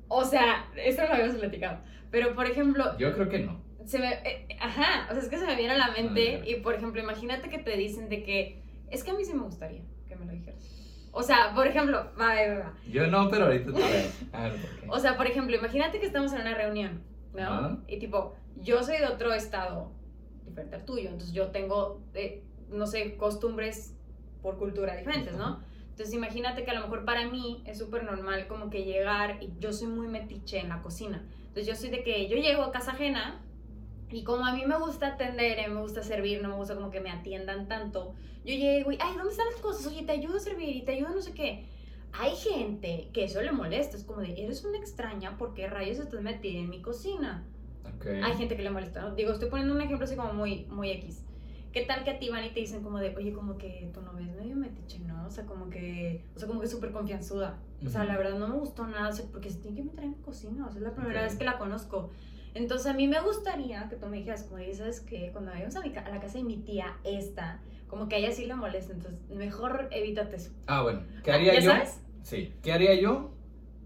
o 0.08 0.24
sea, 0.24 0.68
esto 0.74 1.02
no 1.02 1.08
lo 1.08 1.14
habíamos 1.14 1.36
platicado, 1.36 1.80
pero 2.10 2.34
por 2.34 2.46
ejemplo... 2.46 2.96
Yo 2.98 3.12
creo 3.12 3.28
que 3.28 3.40
no. 3.40 3.60
Se 3.84 3.98
me, 3.98 4.12
eh, 4.24 4.48
ajá, 4.58 5.06
o 5.10 5.12
sea, 5.12 5.22
es 5.22 5.28
que 5.28 5.38
se 5.38 5.46
me 5.46 5.54
viene 5.54 5.74
a 5.74 5.78
la 5.78 5.90
mente 5.92 6.42
y 6.46 6.56
por 6.56 6.74
ejemplo, 6.74 7.00
imagínate 7.00 7.48
que 7.50 7.58
te 7.58 7.76
dicen 7.76 8.08
de 8.08 8.22
que, 8.22 8.62
es 8.90 9.04
que 9.04 9.10
a 9.10 9.14
mí 9.14 9.24
sí 9.24 9.34
me 9.34 9.42
gustaría 9.42 9.82
que 10.08 10.16
me 10.16 10.24
lo 10.24 10.32
dijeras. 10.32 10.80
O 11.12 11.22
sea, 11.22 11.52
por 11.54 11.66
ejemplo, 11.66 12.10
va, 12.18 12.34
va, 12.34 12.58
va. 12.58 12.74
Yo 12.88 13.06
no, 13.06 13.28
pero 13.28 13.46
ahorita 13.46 13.72
te 13.72 13.82
a 14.32 14.42
ver, 14.44 14.54
O 14.88 14.98
sea, 14.98 15.16
por 15.16 15.26
ejemplo, 15.26 15.56
imagínate 15.56 16.00
que 16.00 16.06
estamos 16.06 16.32
en 16.32 16.40
una 16.40 16.54
reunión, 16.54 17.02
¿no? 17.34 17.82
Y 17.86 17.98
tipo, 17.98 18.34
yo 18.56 18.82
soy 18.82 18.98
de 18.98 19.06
otro 19.06 19.34
estado 19.34 19.92
diferente 20.44 20.76
al 20.76 20.84
tuyo, 20.84 21.10
entonces 21.10 21.32
yo 21.32 21.48
tengo... 21.48 22.00
Eh, 22.14 22.44
no 22.70 22.86
sé, 22.86 23.16
costumbres 23.16 23.94
por 24.42 24.58
cultura 24.58 24.96
diferentes, 24.96 25.34
¿no? 25.34 25.60
Entonces 25.90 26.14
imagínate 26.14 26.64
que 26.64 26.70
a 26.70 26.74
lo 26.74 26.80
mejor 26.80 27.04
para 27.04 27.28
mí 27.28 27.62
es 27.66 27.78
súper 27.78 28.04
normal 28.04 28.46
como 28.46 28.70
que 28.70 28.84
llegar 28.84 29.42
y 29.42 29.52
yo 29.58 29.72
soy 29.72 29.88
muy 29.88 30.08
metiche 30.08 30.58
en 30.58 30.70
la 30.70 30.80
cocina. 30.80 31.26
Entonces 31.40 31.66
yo 31.66 31.74
soy 31.74 31.90
de 31.90 32.02
que 32.02 32.28
yo 32.28 32.36
llego 32.36 32.62
a 32.62 32.72
casa 32.72 32.92
ajena 32.92 33.42
y 34.10 34.24
como 34.24 34.46
a 34.46 34.54
mí 34.54 34.64
me 34.66 34.78
gusta 34.78 35.08
atender, 35.08 35.58
eh, 35.58 35.68
me 35.68 35.80
gusta 35.80 36.02
servir, 36.02 36.42
no 36.42 36.48
me 36.48 36.54
gusta 36.54 36.74
como 36.74 36.90
que 36.90 37.00
me 37.00 37.10
atiendan 37.10 37.68
tanto, 37.68 38.14
yo 38.44 38.54
llego 38.54 38.92
y, 38.92 38.98
ay, 39.00 39.14
¿dónde 39.14 39.30
están 39.30 39.46
las 39.52 39.60
cosas? 39.60 39.86
Oye, 39.86 40.04
te 40.04 40.12
ayudo 40.12 40.38
a 40.38 40.40
servir 40.40 40.74
y 40.74 40.82
te 40.82 40.92
ayudo 40.92 41.08
a 41.08 41.14
no 41.14 41.20
sé 41.20 41.32
qué. 41.32 41.66
Hay 42.12 42.34
gente 42.34 43.08
que 43.12 43.24
eso 43.24 43.40
le 43.42 43.52
molesta, 43.52 43.96
es 43.96 44.04
como 44.04 44.20
de, 44.20 44.42
eres 44.42 44.64
una 44.64 44.78
extraña, 44.78 45.36
¿por 45.36 45.54
qué 45.54 45.68
rayos 45.68 45.98
estás 45.98 46.22
metida 46.22 46.58
en 46.58 46.70
mi 46.70 46.82
cocina? 46.82 47.44
Okay. 47.96 48.20
Hay 48.22 48.36
gente 48.36 48.56
que 48.56 48.62
le 48.62 48.70
molesta, 48.70 49.02
¿no? 49.02 49.14
Digo, 49.14 49.32
estoy 49.32 49.48
poniendo 49.48 49.74
un 49.74 49.80
ejemplo 49.80 50.06
así 50.06 50.16
como 50.16 50.32
muy, 50.32 50.64
muy 50.70 50.90
X. 50.90 51.24
¿Qué 51.72 51.82
tal 51.82 52.02
que 52.02 52.10
a 52.10 52.18
ti 52.18 52.28
van 52.28 52.44
y 52.44 52.50
te 52.50 52.60
dicen 52.60 52.82
como 52.82 52.98
de, 52.98 53.14
oye, 53.16 53.32
como 53.32 53.56
que 53.56 53.90
tu 53.94 54.00
novia 54.02 54.26
es 54.26 54.36
medio 54.36 54.56
metiche, 54.56 54.98
¿no? 55.00 55.26
O 55.26 55.30
sea, 55.30 55.46
como 55.46 55.70
que, 55.70 56.24
o 56.34 56.38
sea, 56.38 56.48
como 56.48 56.60
que 56.60 56.66
súper 56.66 56.90
confianzuda. 56.90 57.58
O 57.84 57.88
sea, 57.88 58.04
la 58.04 58.16
verdad 58.18 58.38
no 58.38 58.48
me 58.48 58.56
gustó 58.56 58.86
nada, 58.86 59.08
o 59.08 59.12
sea, 59.12 59.24
porque 59.30 59.50
se 59.50 59.58
tiene 59.60 59.76
que 59.76 59.84
meter 59.84 60.04
en 60.04 60.14
cocina, 60.14 60.66
o 60.66 60.70
sea, 60.70 60.78
es 60.78 60.82
la 60.82 60.94
primera 60.94 61.22
vez 61.22 61.36
que 61.36 61.44
la 61.44 61.58
conozco. 61.58 62.10
Entonces 62.54 62.88
a 62.88 62.94
mí 62.94 63.06
me 63.06 63.20
gustaría 63.20 63.88
que 63.88 63.96
tú 63.96 64.06
me 64.06 64.18
dijeras, 64.18 64.42
como, 64.42 64.60
¿sabes 64.74 65.00
qué? 65.00 65.30
Cuando 65.32 65.52
vayamos 65.52 65.76
a, 65.76 65.80
a 65.80 66.10
la 66.10 66.20
casa 66.20 66.38
de 66.38 66.44
mi 66.44 66.56
tía, 66.56 66.96
esta, 67.04 67.60
como 67.86 68.08
que 68.08 68.16
a 68.16 68.18
ella 68.18 68.32
sí 68.32 68.46
le 68.46 68.54
molesta, 68.56 68.92
entonces 68.92 69.20
mejor 69.30 69.88
evítate 69.92 70.36
eso. 70.36 70.50
Ah, 70.66 70.82
bueno, 70.82 71.02
¿qué 71.22 71.32
haría 71.32 71.54
¿Ya 71.54 71.60
yo? 71.60 71.70
Sabes? 71.70 72.00
Sí, 72.22 72.52
¿qué 72.62 72.72
haría 72.72 73.00
yo? 73.00 73.30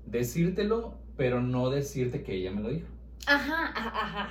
Decírtelo, 0.07 0.95
pero 1.17 1.41
no 1.41 1.69
decirte 1.71 2.23
que 2.23 2.35
ella 2.35 2.51
me 2.51 2.63
lo 2.63 2.71
dijo. 2.71 2.89
Ajá, 3.27 3.71
ajá, 3.75 3.91
ajá. 3.91 4.29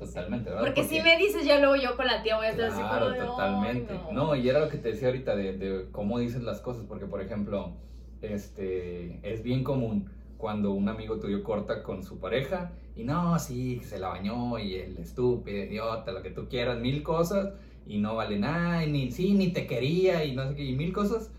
Totalmente, 0.00 0.48
¿verdad? 0.48 0.64
Porque, 0.64 0.84
si 0.84 1.00
me 1.02 1.18
dices 1.18 1.44
ya 1.44 1.58
luego 1.58 1.76
yo 1.76 1.94
con 1.94 2.06
la 2.06 2.22
tía 2.22 2.36
voy 2.36 2.46
a 2.46 2.50
estar 2.50 2.72
claro, 2.72 3.08
así 3.08 3.18
como 3.18 3.32
totalmente. 3.32 4.00
no. 4.12 4.34
y 4.34 4.48
era 4.48 4.60
lo 4.60 4.68
que 4.68 4.78
te 4.78 4.92
decía 4.92 5.08
ahorita 5.08 5.36
de, 5.36 5.58
de, 5.58 5.90
cómo 5.92 6.18
dices 6.18 6.42
las 6.42 6.60
cosas, 6.60 6.86
porque 6.88 7.04
por 7.04 7.20
ejemplo, 7.20 7.74
este, 8.22 9.20
es 9.22 9.42
bien 9.42 9.62
común 9.62 10.10
cuando 10.38 10.72
un 10.72 10.88
amigo 10.88 11.20
tuyo 11.20 11.44
corta 11.44 11.82
con 11.82 12.02
su 12.02 12.18
pareja 12.18 12.72
y 12.96 13.04
no, 13.04 13.38
sí, 13.38 13.80
se 13.80 13.98
la 13.98 14.08
bañó 14.08 14.58
y 14.58 14.76
el 14.76 14.96
estúpido, 14.96 15.64
idiota, 15.64 16.12
lo 16.12 16.22
que 16.22 16.30
tú 16.30 16.48
quieras, 16.48 16.80
mil 16.80 17.02
cosas 17.02 17.52
y 17.86 17.98
no 17.98 18.16
vale 18.16 18.38
nada, 18.38 18.82
y 18.84 18.90
ni 18.90 19.10
sí, 19.10 19.34
ni 19.34 19.52
te 19.52 19.66
quería 19.66 20.24
y 20.24 20.34
no 20.34 20.48
sé 20.48 20.54
qué, 20.54 20.64
y 20.64 20.76
mil 20.76 20.94
cosas 20.94 21.30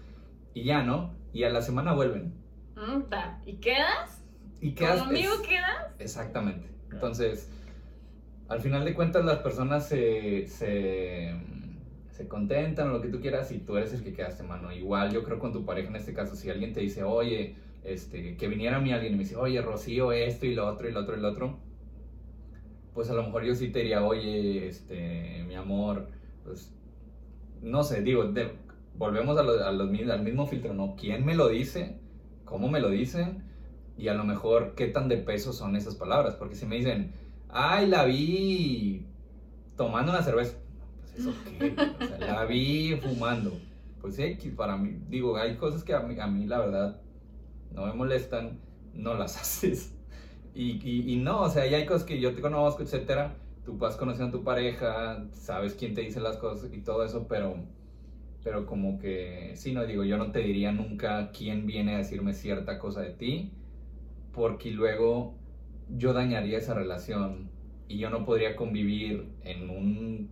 y 0.54 0.66
ya, 0.66 0.84
¿no? 0.84 1.16
Y 1.34 1.46
a 1.46 1.50
la 1.50 1.64
semana 1.64 1.94
vuelven. 1.94 2.34
¿Y 3.46 3.54
quedas? 3.54 4.22
¿Y 4.60 4.74
quedas? 4.74 5.00
¿Con 5.00 5.10
amigo 5.10 5.34
quedas? 5.42 5.88
Exactamente. 5.98 6.70
Entonces 6.92 7.50
al 8.52 8.60
final 8.60 8.84
de 8.84 8.94
cuentas 8.94 9.24
las 9.24 9.38
personas 9.38 9.88
se, 9.88 10.46
se, 10.46 11.34
se, 12.10 12.28
contentan 12.28 12.90
o 12.90 12.92
lo 12.92 13.02
que 13.02 13.08
tú 13.08 13.22
quieras 13.22 13.50
y 13.54 13.60
tú 13.60 13.78
eres 13.78 13.94
el 13.94 14.04
que 14.04 14.12
quedaste, 14.12 14.44
mano. 14.44 14.74
Igual 14.74 15.14
yo 15.14 15.24
creo 15.24 15.40
con 15.40 15.54
tu 15.54 15.64
pareja 15.64 15.88
en 15.88 15.96
este 15.96 16.14
caso, 16.14 16.36
si 16.36 16.50
alguien 16.50 16.74
te 16.74 16.82
dice, 16.82 17.04
oye, 17.04 17.56
este, 17.86 18.36
que 18.36 18.48
viniera 18.50 18.76
a 18.76 18.82
mí 18.82 18.92
alguien 18.92 19.14
y 19.14 19.16
me 19.16 19.24
dice, 19.24 19.38
oye, 19.38 19.62
Rocío, 19.62 20.12
esto 20.12 20.46
y 20.46 20.54
lo 20.54 20.68
otro 20.68 20.90
y 20.90 20.92
lo 20.92 21.00
otro 21.00 21.16
y 21.16 21.22
lo 21.22 21.30
otro, 21.30 21.60
pues 22.94 23.10
a 23.10 23.14
lo 23.14 23.24
mejor 23.24 23.46
yo 23.46 23.56
sí 23.56 23.70
te 23.70 23.80
diría, 23.80 24.04
oye, 24.04 24.68
este, 24.68 25.46
mi 25.48 25.56
amor, 25.56 26.10
pues, 26.44 26.74
no 27.62 27.84
sé, 27.84 28.02
digo, 28.02 28.34
volvemos 28.98 29.38
a, 29.38 29.42
a 29.70 29.72
los, 29.72 29.90
al 30.10 30.24
mismo 30.24 30.46
filtro, 30.46 30.74
¿no? 30.74 30.98
¿Quién 30.98 31.24
me 31.26 31.36
lo 31.36 31.48
dice? 31.48 32.00
¿Cómo 32.44 32.68
me 32.68 32.82
lo 32.82 32.90
dicen? 32.90 33.46
Y 33.98 34.10
a 34.10 34.14
lo 34.14 34.26
mejor, 34.26 34.76
¿qué 34.76 34.88
tan 34.88 35.08
de 35.08 35.16
peso 35.16 35.54
son 35.54 35.78
esas 35.78 35.96
palabras? 35.96 36.36
Porque 36.36 36.56
si 36.56 36.66
me 36.66 36.76
dicen, 36.76 37.14
ay, 37.52 37.88
la 37.88 38.06
vi 38.06 39.06
tomando 39.76 40.12
una 40.12 40.22
cerveza. 40.22 40.58
Pues 41.00 41.20
eso 41.20 41.34
qué, 41.46 41.74
o 41.74 42.08
sea, 42.08 42.18
la 42.34 42.46
vi 42.46 42.96
fumando. 43.02 43.52
Pues 44.02 44.18
X, 44.18 44.54
para 44.56 44.78
mí, 44.78 44.98
digo, 45.10 45.38
hay 45.38 45.56
cosas 45.58 45.84
que 45.84 45.94
a 45.94 46.00
mí, 46.00 46.20
a 46.20 46.28
mí 46.28 46.48
la 46.48 46.60
verdad 46.60 47.02
no 47.74 47.86
me 47.86 47.94
molestan, 47.94 48.60
no 48.94 49.14
las 49.14 49.38
haces. 49.42 49.94
Y, 50.54 50.82
y, 50.84 51.14
y, 51.14 51.18
no, 51.18 51.42
o 51.42 51.50
sea, 51.50 51.66
ya 51.68 51.78
hay 51.78 51.86
cosas 51.86 52.04
que 52.04 52.20
yo 52.20 52.34
te 52.34 52.42
conozco, 52.42 52.84
etcétera. 52.84 53.36
Tú 53.66 53.78
vas 53.78 53.96
conociendo 53.96 54.36
a 54.36 54.40
tu 54.40 54.44
pareja, 54.44 55.26
sabes 55.34 55.76
quién 55.76 55.94
te 55.94 56.02
dice 56.02 56.20
las 56.20 56.38
cosas 56.38 56.74
y 56.74 56.82
todo 56.82 57.06
eso, 57.06 57.28
pero, 57.28 57.56
pero 58.44 58.66
como 58.66 58.98
que, 58.98 59.54
sí, 59.56 59.72
no 59.72 59.86
digo, 59.86 60.04
yo 60.04 60.18
no 60.18 60.32
te 60.32 60.40
diría 60.40 60.72
nunca 60.72 61.32
quién 61.32 61.68
viene 61.68 61.94
a 61.96 62.00
decirme 62.00 62.34
cierta 62.34 62.80
cosa 62.80 63.02
de 63.02 63.12
ti, 63.12 63.52
porque 64.34 64.72
luego 64.72 65.36
yo 65.98 66.14
dañaría 66.14 66.58
esa 66.58 66.74
relación 66.74 67.50
y 67.88 67.98
yo 67.98 68.10
no 68.10 68.26
podría 68.26 68.56
convivir 68.56 69.32
en 69.44 69.70
un 69.70 70.30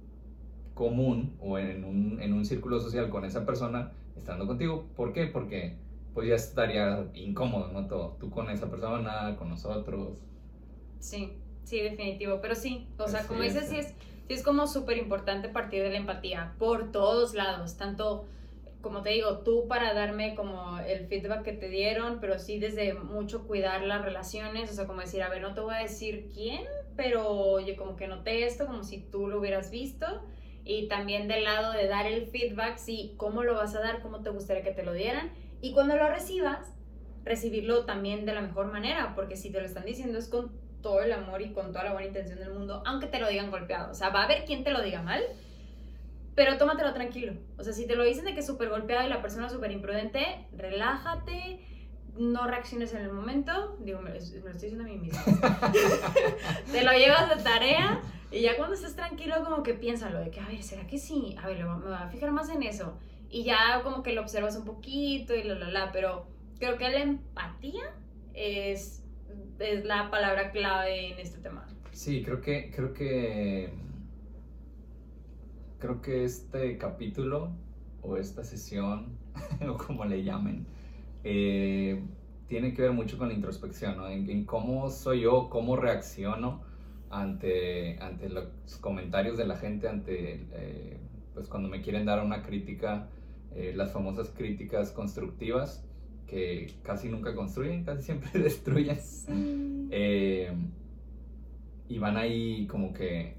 común 0.74 1.36
o 1.40 1.58
en 1.58 1.84
un, 1.84 2.22
en 2.22 2.34
un 2.34 2.46
círculo 2.46 2.80
social 2.80 3.10
con 3.10 3.26
esa 3.26 3.46
persona 3.46 3.92
estando 4.16 4.48
contigo. 4.48 4.88
¿Por 4.96 5.12
qué? 5.12 5.28
Porque 5.28 5.78
pues 6.14 6.28
ya 6.28 6.36
estaría 6.36 7.08
incómodo, 7.14 7.72
¿no? 7.72 7.88
Todo, 7.88 8.18
tú 8.20 8.30
con 8.30 8.50
esa 8.50 8.70
persona, 8.70 9.36
con 9.38 9.50
nosotros. 9.50 10.20
Sí, 11.00 11.34
sí, 11.64 11.80
definitivo, 11.82 12.40
pero 12.42 12.56
sí, 12.56 12.88
o 12.98 13.08
sea, 13.08 13.26
como 13.28 13.42
dices, 13.42 13.70
sí 13.70 13.78
es, 13.78 13.88
sí 14.28 14.34
es 14.34 14.44
como 14.44 14.68
súper 14.68 14.98
importante 14.98 15.50
partir 15.50 15.84
de 15.84 15.92
la 15.92 15.98
empatía 15.98 16.56
por 16.58 16.92
todos 16.92 17.34
lados, 17.34 17.78
tanto 17.78 18.26
como 18.82 19.02
te 19.02 19.10
digo, 19.10 19.40
tú 19.40 19.68
para 19.68 19.94
darme 19.94 20.36
como 20.36 20.80
el 20.80 21.08
feedback 21.08 21.44
que 21.44 21.52
te 21.52 21.68
dieron, 21.68 22.20
pero 22.20 22.40
sí 22.40 22.60
desde 22.60 22.94
mucho 22.94 23.46
cuidar 23.46 23.82
las 23.82 24.04
relaciones, 24.04 24.72
o 24.72 24.74
sea, 24.74 24.88
como 24.88 25.02
decir, 25.02 25.22
a 25.22 25.30
ver, 25.30 25.42
no 25.42 25.54
te 25.54 25.62
voy 25.62 25.76
a 25.76 25.80
decir 25.80 26.30
quién, 26.34 26.64
pero 26.96 27.28
oye, 27.28 27.76
como 27.76 27.96
que 27.96 28.08
noté 28.08 28.46
esto, 28.46 28.66
como 28.66 28.84
si 28.84 29.02
tú 29.02 29.28
lo 29.28 29.40
hubieras 29.40 29.70
visto, 29.70 30.06
y 30.64 30.88
también 30.88 31.28
del 31.28 31.44
lado 31.44 31.74
de 31.74 31.88
dar 31.88 32.06
el 32.06 32.28
feedback, 32.28 32.78
sí, 32.78 33.16
cómo 33.18 33.44
lo 33.44 33.56
vas 33.56 33.76
a 33.76 33.82
dar, 33.82 34.02
cómo 34.02 34.22
te 34.22 34.30
gustaría 34.30 34.64
que 34.64 34.72
te 34.72 34.84
lo 34.84 34.94
dieran, 34.94 35.32
y 35.62 35.74
cuando 35.74 35.98
lo 35.98 36.08
recibas, 36.08 36.74
recibirlo 37.26 37.86
también 37.86 38.26
de 38.26 38.34
la 38.34 38.42
mejor 38.42 38.72
manera, 38.72 39.14
porque 39.14 39.36
si 39.36 39.52
te 39.52 39.60
lo 39.60 39.66
están 39.66 39.86
diciendo 39.86 40.18
es 40.18 40.30
con 40.30 40.52
todo 40.82 41.02
el 41.02 41.12
amor 41.12 41.42
y 41.42 41.52
con 41.52 41.74
toda 41.74 41.84
la 41.84 41.92
buena 41.92 42.08
intención 42.08 42.40
del 42.40 42.54
mundo, 42.54 42.82
aunque 42.86 43.08
te 43.08 43.20
lo 43.20 43.28
digan 43.28 43.52
golpeado, 43.52 43.92
o 43.92 43.94
sea, 43.94 44.10
va 44.10 44.22
a 44.22 44.26
haber 44.26 44.46
quien 44.46 44.64
te 44.64 44.72
lo 44.72 44.82
diga 44.82 45.02
mal, 45.02 45.22
pero 46.36 46.58
tómatelo 46.58 46.94
tranquilo. 46.94 47.34
O 47.58 47.64
sea, 47.64 47.74
si 47.74 47.86
te 47.86 47.96
lo 47.96 48.04
dicen 48.04 48.26
de 48.26 48.34
que 48.34 48.40
es 48.40 48.46
súper 48.46 48.70
golpeado 48.70 49.06
y 49.06 49.10
la 49.10 49.22
persona 49.22 49.50
súper 49.50 49.72
imprudente, 49.72 50.48
relájate, 50.56 51.60
no 52.18 52.48
reacciones 52.48 52.94
en 52.94 53.02
el 53.02 53.12
momento. 53.12 53.78
Digo, 53.80 54.02
me, 54.02 54.12
lo 54.12 54.16
estoy 54.18 54.42
diciendo 54.54 54.84
a 54.84 54.88
mí 54.88 54.98
misma. 54.98 55.24
te 56.72 56.84
lo 56.84 56.92
llevas 56.94 57.36
de 57.36 57.44
tarea 57.44 58.02
y 58.32 58.42
ya 58.42 58.58
cuando 58.58 58.76
estés 58.76 58.96
tranquilo, 58.96 59.36
como 59.44 59.64
que 59.64 59.74
piénsalo, 59.74 60.20
de 60.20 60.30
que, 60.30 60.40
a 60.40 60.48
ver, 60.48 60.62
¿será 60.62 60.86
que 60.86 60.98
sí? 60.98 61.36
A 61.42 61.48
ver, 61.48 61.66
me 61.66 61.86
voy 61.86 61.94
a 61.94 62.08
fijar 62.10 62.32
más 62.32 62.50
en 62.50 62.64
eso. 62.64 62.98
Y 63.30 63.44
ya 63.44 63.82
como 63.84 64.04
que 64.04 64.14
lo 64.14 64.22
observas 64.22 64.56
un 64.56 64.66
poquito 64.66 65.36
y 65.36 65.44
la, 65.44 65.56
la, 65.56 65.70
la. 65.70 65.92
Pero 65.92 66.28
creo 66.60 66.78
que 66.78 66.90
la 66.90 67.02
empatía 67.02 67.84
es, 68.34 69.04
es 69.60 69.86
la 69.86 70.10
palabra 70.12 70.52
clave 70.52 71.12
en 71.12 71.20
este 71.20 71.40
tema. 71.40 71.68
Sí, 71.92 72.24
creo 72.24 72.42
que, 72.42 72.72
creo 72.72 72.94
que 72.94 73.72
creo 75.80 76.02
que 76.02 76.26
este 76.26 76.78
capítulo 76.78 77.52
o 78.02 78.18
esta 78.18 78.44
sesión, 78.44 79.18
o 79.68 79.78
como 79.78 80.06
le 80.06 80.24
llamen, 80.24 80.66
eh, 81.24 82.04
tiene 82.48 82.74
que 82.74 82.84
ver 82.84 82.92
mucho 82.92 83.18
con 83.18 83.30
la 83.30 83.34
introspección, 83.34 83.98
¿no? 83.98 84.08
en, 84.10 84.46
cómo 84.46 84.90
soy 84.90 85.22
yo, 85.22 85.50
cómo 85.50 85.76
reacciono 85.76 86.62
ante, 87.10 88.00
ante 88.00 88.30
los 88.30 88.48
comentarios 88.82 89.38
de 89.38 89.46
la 89.46 89.58
gente, 89.58 89.88
ante, 89.88 90.48
eh, 90.52 90.98
pues 91.34 91.48
cuando 91.48 91.70
me 91.70 91.82
quieren 91.82 92.06
dar 92.06 92.24
una 92.24 92.44
crítica, 92.44 93.08
eh, 93.56 93.74
las 93.76 93.92
famosas 93.92 94.30
críticas 94.30 94.92
constructivas, 94.92 95.86
que 96.28 96.76
casi 96.84 97.10
nunca 97.10 97.34
construyen, 97.34 97.84
casi 97.84 98.04
siempre 98.04 98.30
destruyen. 98.40 99.00
y 101.88 101.98
van 101.98 102.18
ahí 102.18 102.68
como 102.68 102.94
que 102.94 103.38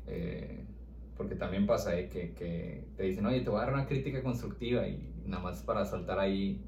porque 1.20 1.34
también 1.34 1.66
pasa 1.66 1.98
eh, 1.98 2.08
que, 2.08 2.32
que, 2.32 2.82
te 2.96 3.02
dicen, 3.02 3.26
oye, 3.26 3.42
te 3.42 3.50
voy 3.50 3.60
a 3.60 3.64
dar 3.64 3.74
una 3.74 3.84
crítica 3.84 4.22
constructiva 4.22 4.88
y 4.88 5.12
nada 5.26 5.42
más 5.42 5.62
para 5.62 5.84
soltar 5.84 6.18
ahí 6.18 6.62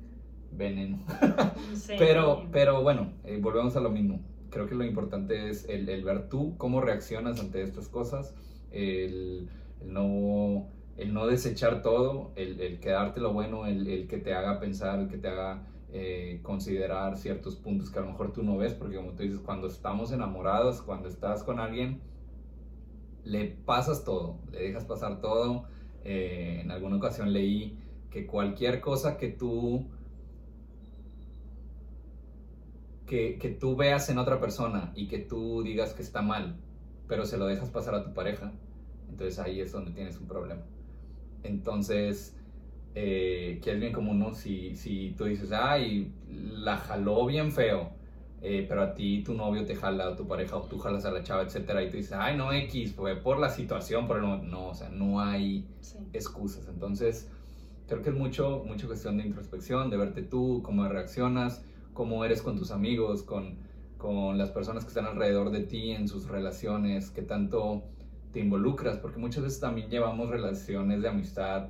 veneno. 0.50 0.98
pero, 1.98 2.48
pero 2.52 2.82
bueno, 2.82 3.14
eh, 3.24 3.38
volvemos 3.40 3.76
a 3.76 3.80
lo 3.80 3.88
mismo. 3.88 4.20
Creo 4.50 4.66
que 4.66 4.74
lo 4.74 4.84
importante 4.84 5.48
es 5.48 5.66
el, 5.70 5.88
el 5.88 6.04
ver 6.04 6.28
tú 6.28 6.58
cómo 6.58 6.82
reaccionas 6.82 7.40
ante 7.40 7.62
estas 7.62 7.88
cosas, 7.88 8.34
el, 8.70 9.48
el 9.80 9.90
no, 9.90 10.68
el 10.98 11.14
no 11.14 11.26
desechar 11.26 11.80
todo, 11.80 12.32
el, 12.36 12.60
el 12.60 12.78
quedarte 12.78 13.20
lo 13.20 13.32
bueno, 13.32 13.66
el, 13.66 13.86
el, 13.88 14.06
que 14.06 14.18
te 14.18 14.34
haga 14.34 14.60
pensar, 14.60 14.98
el 14.98 15.08
que 15.08 15.16
te 15.16 15.28
haga 15.28 15.66
eh, 15.92 16.40
considerar 16.42 17.16
ciertos 17.16 17.56
puntos 17.56 17.90
que 17.90 18.00
a 18.00 18.02
lo 18.02 18.08
mejor 18.08 18.34
tú 18.34 18.42
no 18.42 18.58
ves, 18.58 18.74
porque 18.74 18.96
como 18.96 19.12
tú 19.12 19.22
dices, 19.22 19.38
cuando 19.38 19.66
estamos 19.66 20.12
enamorados, 20.12 20.82
cuando 20.82 21.08
estás 21.08 21.42
con 21.42 21.58
alguien, 21.58 22.02
le 23.24 23.46
pasas 23.46 24.04
todo, 24.04 24.38
le 24.50 24.60
dejas 24.60 24.84
pasar 24.84 25.20
todo. 25.20 25.64
Eh, 26.04 26.60
en 26.62 26.70
alguna 26.70 26.96
ocasión 26.96 27.32
leí 27.32 27.78
que 28.10 28.26
cualquier 28.26 28.80
cosa 28.80 29.16
que 29.16 29.28
tú 29.28 29.86
que, 33.06 33.38
que, 33.38 33.50
tú 33.50 33.76
veas 33.76 34.08
en 34.08 34.18
otra 34.18 34.40
persona 34.40 34.92
y 34.96 35.06
que 35.06 35.18
tú 35.18 35.62
digas 35.62 35.92
que 35.92 36.02
está 36.02 36.22
mal, 36.22 36.56
pero 37.08 37.26
se 37.26 37.36
lo 37.36 37.46
dejas 37.46 37.70
pasar 37.70 37.94
a 37.94 38.04
tu 38.04 38.14
pareja, 38.14 38.52
entonces 39.10 39.38
ahí 39.38 39.60
es 39.60 39.70
donde 39.70 39.92
tienes 39.92 40.18
un 40.18 40.26
problema. 40.26 40.62
Entonces, 41.42 42.34
eh, 42.94 43.60
que 43.62 43.72
es 43.72 43.80
bien 43.80 43.92
común, 43.92 44.18
¿no? 44.18 44.34
Si, 44.34 44.76
si 44.76 45.14
tú 45.16 45.24
dices, 45.24 45.50
ay, 45.52 46.12
la 46.28 46.76
jaló 46.78 47.26
bien 47.26 47.52
feo, 47.52 47.90
eh, 48.44 48.66
pero 48.68 48.82
a 48.82 48.92
ti 48.92 49.22
tu 49.22 49.34
novio 49.34 49.64
te 49.64 49.76
jala 49.76 50.08
o 50.08 50.16
tu 50.16 50.26
pareja 50.26 50.56
o 50.56 50.62
tú 50.62 50.76
jalas 50.78 51.04
a 51.04 51.12
la 51.12 51.22
chava, 51.22 51.42
etcétera, 51.42 51.80
y 51.82 51.90
tú 51.90 51.96
dices, 51.96 52.12
ay, 52.12 52.36
no, 52.36 52.52
X, 52.52 52.92
fue 52.92 53.14
por 53.14 53.38
la 53.38 53.48
situación, 53.48 54.08
pero 54.08 54.20
no, 54.20 54.38
no 54.42 54.68
o 54.70 54.74
sea, 54.74 54.88
no 54.88 55.20
hay 55.20 55.64
excusas. 56.12 56.66
Entonces, 56.68 57.30
creo 57.86 58.02
que 58.02 58.10
es 58.10 58.16
mucho, 58.16 58.64
mucho 58.66 58.88
cuestión 58.88 59.16
de 59.18 59.26
introspección, 59.26 59.90
de 59.90 59.96
verte 59.96 60.22
tú, 60.22 60.60
cómo 60.64 60.88
reaccionas, 60.88 61.64
cómo 61.92 62.24
eres 62.24 62.42
con 62.42 62.58
tus 62.58 62.72
amigos, 62.72 63.22
con, 63.22 63.58
con 63.96 64.38
las 64.38 64.50
personas 64.50 64.82
que 64.82 64.88
están 64.88 65.06
alrededor 65.06 65.50
de 65.50 65.60
ti, 65.60 65.92
en 65.92 66.08
sus 66.08 66.26
relaciones, 66.26 67.10
qué 67.10 67.22
tanto 67.22 67.84
te 68.32 68.40
involucras, 68.40 68.96
porque 68.96 69.20
muchas 69.20 69.44
veces 69.44 69.60
también 69.60 69.88
llevamos 69.88 70.30
relaciones 70.30 71.00
de 71.00 71.08
amistad, 71.08 71.68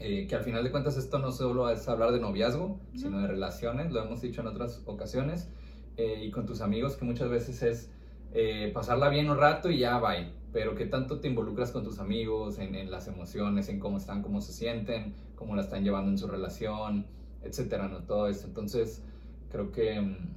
eh, 0.00 0.26
que 0.26 0.34
al 0.34 0.42
final 0.42 0.64
de 0.64 0.72
cuentas 0.72 0.96
esto 0.96 1.20
no 1.20 1.30
solo 1.30 1.70
es 1.70 1.88
hablar 1.88 2.10
de 2.10 2.18
noviazgo, 2.18 2.80
sino 2.96 3.20
de 3.20 3.28
relaciones, 3.28 3.92
lo 3.92 4.02
hemos 4.02 4.20
dicho 4.22 4.40
en 4.40 4.48
otras 4.48 4.82
ocasiones, 4.86 5.50
eh, 5.96 6.24
y 6.24 6.30
con 6.30 6.46
tus 6.46 6.60
amigos, 6.60 6.96
que 6.96 7.04
muchas 7.04 7.28
veces 7.28 7.62
es 7.62 7.90
eh, 8.32 8.70
pasarla 8.74 9.08
bien 9.08 9.30
un 9.30 9.38
rato 9.38 9.70
y 9.70 9.78
ya 9.78 9.98
bye. 9.98 10.32
Pero 10.52 10.74
que 10.74 10.86
tanto 10.86 11.20
te 11.20 11.28
involucras 11.28 11.72
con 11.72 11.82
tus 11.82 11.98
amigos 11.98 12.58
en, 12.58 12.74
en, 12.74 12.90
las 12.90 13.08
emociones, 13.08 13.68
en 13.68 13.80
cómo 13.80 13.96
están, 13.96 14.22
cómo 14.22 14.40
se 14.40 14.52
sienten, 14.52 15.14
cómo 15.34 15.56
la 15.56 15.62
están 15.62 15.82
llevando 15.82 16.10
en 16.10 16.18
su 16.18 16.28
relación, 16.28 17.06
etcétera, 17.42 17.88
¿no? 17.88 18.04
Todo 18.04 18.28
eso. 18.28 18.46
Entonces, 18.46 19.02
creo 19.50 19.72
que. 19.72 20.00
Mm, 20.00 20.34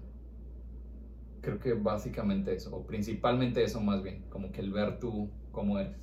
creo 1.41 1.59
que 1.59 1.73
básicamente 1.73 2.53
eso, 2.53 2.75
o 2.75 2.85
principalmente 2.85 3.63
eso 3.63 3.79
más 3.79 4.03
bien, 4.03 4.25
como 4.29 4.51
que 4.51 4.59
el 4.59 4.71
ver 4.71 4.99
tú 4.99 5.29
cómo 5.51 5.79
eres. 5.79 5.95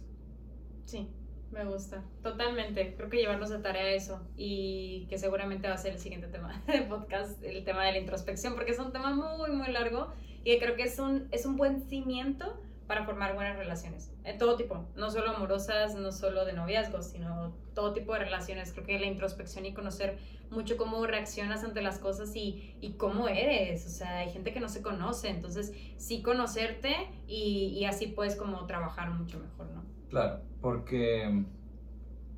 Sí, 0.86 1.08
me 1.54 1.64
gusta, 1.64 2.02
totalmente. 2.22 2.94
Creo 2.96 3.08
que 3.08 3.18
llevarnos 3.18 3.48
de 3.48 3.58
tarea 3.58 3.92
eso 3.92 4.20
y 4.36 5.06
que 5.08 5.18
seguramente 5.18 5.68
va 5.68 5.74
a 5.74 5.78
ser 5.78 5.92
el 5.92 5.98
siguiente 5.98 6.26
tema 6.26 6.62
de 6.66 6.82
podcast, 6.82 7.42
el 7.42 7.64
tema 7.64 7.84
de 7.84 7.92
la 7.92 7.98
introspección, 7.98 8.54
porque 8.54 8.72
es 8.72 8.78
un 8.78 8.92
tema 8.92 9.14
muy, 9.14 9.50
muy 9.52 9.72
largo 9.72 10.12
y 10.42 10.58
creo 10.58 10.74
que 10.76 10.82
es 10.82 10.98
un, 10.98 11.28
es 11.30 11.46
un 11.46 11.56
buen 11.56 11.88
cimiento 11.88 12.60
para 12.86 13.04
formar 13.06 13.34
buenas 13.34 13.56
relaciones, 13.56 14.12
en 14.24 14.36
todo 14.36 14.56
tipo, 14.56 14.84
no 14.94 15.10
solo 15.10 15.30
amorosas, 15.30 15.94
no 15.94 16.12
solo 16.12 16.44
de 16.44 16.52
noviazgos, 16.52 17.06
sino 17.06 17.54
todo 17.74 17.94
tipo 17.94 18.12
de 18.12 18.18
relaciones. 18.18 18.74
Creo 18.74 18.84
que 18.84 18.98
la 18.98 19.06
introspección 19.06 19.64
y 19.64 19.72
conocer 19.72 20.18
mucho 20.50 20.76
cómo 20.76 21.06
reaccionas 21.06 21.64
ante 21.64 21.80
las 21.80 21.98
cosas 21.98 22.36
y, 22.36 22.76
y 22.82 22.92
cómo 22.92 23.28
eres, 23.28 23.86
o 23.86 23.88
sea, 23.88 24.18
hay 24.18 24.30
gente 24.30 24.52
que 24.52 24.60
no 24.60 24.68
se 24.68 24.82
conoce, 24.82 25.30
entonces 25.30 25.72
sí 25.96 26.20
conocerte 26.20 26.94
y, 27.26 27.74
y 27.74 27.86
así 27.86 28.08
puedes 28.08 28.36
como 28.36 28.66
trabajar 28.66 29.10
mucho 29.10 29.38
mejor, 29.38 29.70
¿no? 29.70 29.82
Claro, 30.10 30.40
porque 30.60 31.44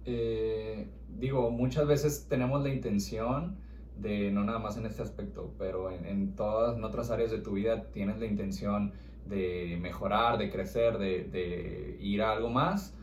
eh, 0.05 0.89
digo, 1.19 1.51
muchas 1.51 1.87
veces 1.87 2.27
tenemos 2.29 2.63
la 2.63 2.71
intención 2.71 3.57
de, 3.99 4.31
no 4.31 4.45
nada 4.45 4.59
más 4.59 4.77
en 4.77 4.87
este 4.87 5.03
aspecto, 5.03 5.55
pero 5.59 5.91
en, 5.91 6.35
todas, 6.37 6.81
otras 6.83 7.11
áreas 7.11 7.31
de 7.31 7.39
tu 7.39 7.53
vida 7.53 7.91
tienes 7.91 8.19
la 8.19 8.27
intención 8.27 8.93
de 9.27 9.79
mejorar, 9.81 10.39
de 10.39 10.51
crecer, 10.51 10.99
de, 10.99 11.99
ir 12.01 12.23
a 12.23 12.33
algo 12.33 12.51
más, 12.51 12.95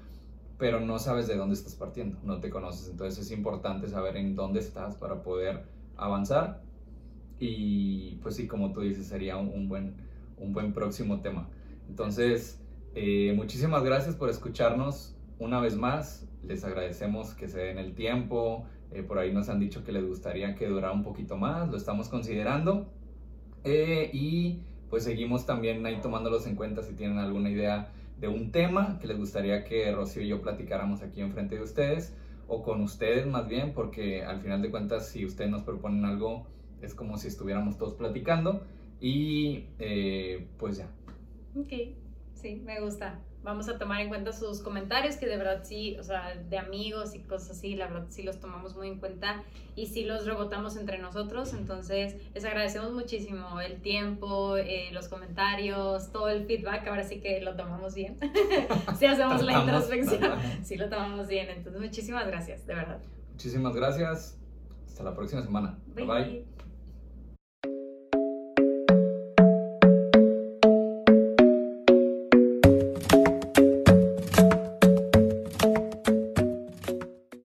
pero 0.57 0.79
no 0.79 0.99
sabes 0.99 1.27
de 1.27 1.35
dónde 1.35 1.55
estás 1.55 1.75
partiendo, 1.75 2.17
no 2.23 2.39
te 2.39 2.49
conoces. 2.49 2.89
Entonces 2.89 3.25
es 3.25 3.31
importante 3.31 3.89
saber 3.89 4.15
en 4.17 4.35
dónde 4.35 4.59
estás 4.59 4.95
para 4.95 5.23
poder 5.23 5.63
avanzar. 5.97 6.61
Y 7.39 8.15
pues 8.21 8.35
sí, 8.35 8.47
como 8.47 8.71
tú 8.71 8.81
dices, 8.81 9.07
sería 9.07 9.35
un, 9.35 9.67
buen, 9.67 9.95
un 10.37 10.53
buen 10.53 10.71
próximo 10.73 11.19
tema. 11.19 11.49
Entonces, 11.89 12.62
eh, 12.95 13.33
muchísimas 13.35 13.83
gracias 13.83 14.15
por 14.15 14.29
escucharnos 14.29 15.15
una 15.39 15.59
vez 15.59 15.75
más. 15.75 16.27
Les 16.43 16.63
agradecemos 16.63 17.33
que 17.33 17.47
se 17.47 17.59
den 17.59 17.77
el 17.77 17.95
tiempo. 17.95 18.65
Eh, 18.91 19.01
por 19.01 19.17
ahí 19.17 19.33
nos 19.33 19.49
han 19.49 19.59
dicho 19.59 19.83
que 19.83 19.91
les 19.91 20.05
gustaría 20.05 20.55
que 20.55 20.67
durara 20.67 20.91
un 20.91 21.03
poquito 21.03 21.37
más. 21.37 21.69
Lo 21.69 21.77
estamos 21.77 22.09
considerando. 22.09 22.87
Eh, 23.63 24.09
y 24.13 24.59
pues 24.89 25.05
seguimos 25.05 25.45
también 25.45 25.85
ahí 25.85 25.99
tomándolos 26.01 26.45
en 26.45 26.55
cuenta 26.55 26.83
si 26.83 26.93
tienen 26.93 27.17
alguna 27.17 27.49
idea 27.49 27.91
de 28.19 28.27
un 28.27 28.51
tema 28.51 28.99
que 28.99 29.07
les 29.07 29.17
gustaría 29.17 29.63
que 29.63 29.91
Rocío 29.91 30.21
y 30.21 30.27
yo 30.27 30.41
platicáramos 30.41 31.01
aquí 31.01 31.21
enfrente 31.21 31.55
de 31.55 31.63
ustedes 31.63 32.15
o 32.47 32.61
con 32.61 32.81
ustedes 32.81 33.25
más 33.25 33.47
bien, 33.47 33.73
porque 33.73 34.23
al 34.23 34.41
final 34.41 34.61
de 34.61 34.69
cuentas 34.69 35.07
si 35.07 35.25
ustedes 35.25 35.49
nos 35.49 35.63
proponen 35.63 36.05
algo 36.05 36.45
es 36.81 36.93
como 36.93 37.17
si 37.17 37.29
estuviéramos 37.29 37.77
todos 37.77 37.95
platicando 37.95 38.61
y 38.99 39.61
pues 40.59 40.77
ya. 40.77 40.89
Ok. 41.55 42.02
Sí, 42.43 42.61
me 42.65 42.81
gusta. 42.81 43.21
vamos 43.41 43.69
a 43.69 43.77
tomar 43.77 44.01
en 44.01 44.09
cuenta 44.09 44.33
sus 44.33 44.61
comentarios, 44.61 45.15
que 45.15 45.27
de 45.27 45.37
verdad 45.37 45.61
sí, 45.63 45.97
o 45.97 46.03
sea, 46.03 46.35
de 46.35 46.57
amigos 46.57 47.15
y 47.15 47.19
cosas 47.19 47.51
así, 47.51 47.75
la 47.75 47.87
verdad 47.87 48.07
sí 48.09 48.21
los 48.21 48.41
tomamos 48.41 48.75
muy 48.75 48.89
en 48.89 48.99
cuenta 48.99 49.43
y 49.77 49.87
sí 49.87 50.03
los 50.03 50.25
rebotamos 50.25 50.75
entre 50.75 50.97
nosotros. 50.97 51.53
Entonces, 51.53 52.17
les 52.33 52.43
agradecemos 52.43 52.91
muchísimo 52.91 53.61
el 53.61 53.81
tiempo, 53.81 54.57
eh, 54.57 54.89
los 54.91 55.07
comentarios, 55.07 56.11
todo 56.11 56.27
el 56.27 56.45
feedback. 56.45 56.85
Ahora 56.85 57.05
sí 57.05 57.21
que 57.21 57.39
lo 57.39 57.55
tomamos 57.55 57.95
bien. 57.95 58.17
sí 58.99 59.05
hacemos 59.05 59.41
la 59.41 59.59
introspección, 59.61 60.37
sí 60.63 60.75
lo 60.75 60.89
tomamos 60.89 61.29
bien. 61.29 61.49
Entonces, 61.49 61.81
muchísimas 61.81 62.27
gracias, 62.27 62.67
de 62.67 62.75
verdad. 62.75 62.99
Muchísimas 63.31 63.73
gracias. 63.73 64.37
Hasta 64.85 65.03
la 65.03 65.15
próxima 65.15 65.41
semana. 65.41 65.79
bye. 65.95 66.05
bye. 66.05 66.52